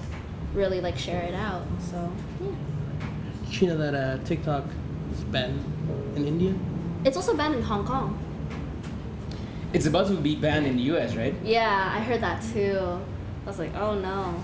really 0.53 0.81
like 0.81 0.97
share 0.97 1.21
it 1.21 1.33
out. 1.33 1.63
So 1.79 2.11
yeah. 2.41 2.51
Did 3.49 3.61
you 3.61 3.67
know 3.67 3.77
that 3.77 3.95
uh, 3.95 4.23
TikTok 4.23 4.65
is 5.11 5.23
banned 5.25 5.63
in 6.15 6.25
India? 6.25 6.53
it's 7.05 7.15
also 7.15 7.35
banned 7.37 7.55
in 7.55 7.61
Hong 7.61 7.85
Kong. 7.85 8.17
It's 9.73 9.85
about 9.85 10.07
to 10.07 10.15
be 10.15 10.35
banned 10.35 10.65
in 10.65 10.77
the 10.77 10.83
US, 10.95 11.15
right? 11.15 11.35
Yeah, 11.43 11.91
I 11.93 11.99
heard 11.99 12.21
that 12.21 12.41
too. 12.53 12.79
I 13.45 13.47
was 13.47 13.59
like, 13.59 13.75
oh 13.75 13.93
no. 13.93 14.43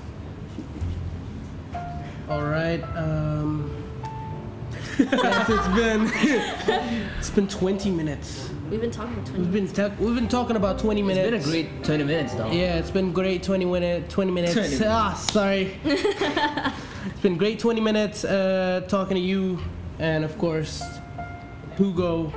All 2.31 2.43
right. 2.43 2.81
Um, 2.95 3.69
yes, 4.97 5.49
it's 5.49 5.67
been 5.75 6.09
it's 7.19 7.29
been 7.29 7.45
20 7.49 7.91
minutes. 7.91 8.49
We've 8.69 8.79
been 8.79 8.89
talking 8.89 9.15
for 9.21 9.31
20 9.31 9.39
We've 9.41 9.51
been 9.51 9.67
ta- 9.67 9.91
we've 9.99 10.15
been 10.15 10.29
talking 10.29 10.55
about 10.55 10.79
20 10.79 11.01
It's 11.01 11.07
minutes. 11.07 11.45
been 11.45 11.65
a 11.65 11.67
great 11.67 11.83
20 11.83 12.03
minutes 12.05 12.33
though. 12.35 12.49
Yeah, 12.49 12.77
it's 12.77 12.89
been 12.89 13.11
great 13.11 13.43
20 13.43 13.65
minute 13.65 14.09
20 14.09 14.31
minutes. 14.31 14.53
20 14.53 14.69
minutes. 14.69 14.85
Ah, 14.87 15.13
sorry. 15.13 15.77
it's 15.83 17.21
been 17.21 17.35
great 17.35 17.59
20 17.59 17.81
minutes 17.81 18.23
uh, 18.23 18.79
talking 18.87 19.15
to 19.15 19.21
you 19.21 19.59
and 19.99 20.23
of 20.23 20.37
course 20.37 20.81
Hugo. 21.75 22.31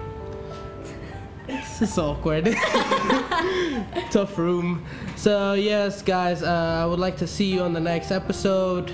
This 1.47 1.83
is 1.83 1.97
awkward. 1.99 2.47
Tough 4.11 4.37
room. 4.39 4.85
So 5.15 5.53
yes, 5.53 6.03
guys, 6.03 6.43
uh, 6.43 6.81
I 6.83 6.85
would 6.87 6.99
like 6.99 7.17
to 7.19 7.29
see 7.29 7.45
you 7.55 7.61
on 7.63 7.73
the 7.73 7.81
next 7.81 8.11
episode. 8.11 8.91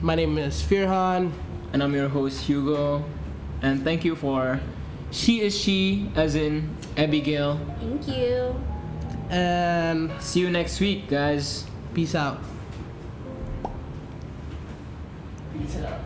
My 0.00 0.14
name 0.14 0.38
is 0.38 0.62
Firhan. 0.62 1.32
And 1.72 1.82
I'm 1.82 1.94
your 1.94 2.08
host 2.08 2.44
Hugo. 2.46 3.04
And 3.62 3.82
thank 3.82 4.04
you 4.04 4.14
for 4.14 4.60
She 5.10 5.40
is 5.40 5.56
She, 5.58 6.10
as 6.14 6.34
in 6.34 6.76
Abigail. 6.96 7.60
Thank 7.80 8.08
you. 8.08 8.54
And 9.30 10.10
See 10.20 10.40
you 10.40 10.50
next 10.50 10.80
week, 10.80 11.08
guys. 11.08 11.66
peace 11.94 12.14
out. 12.14 12.38
Peace 15.52 15.76
out. 15.76 16.00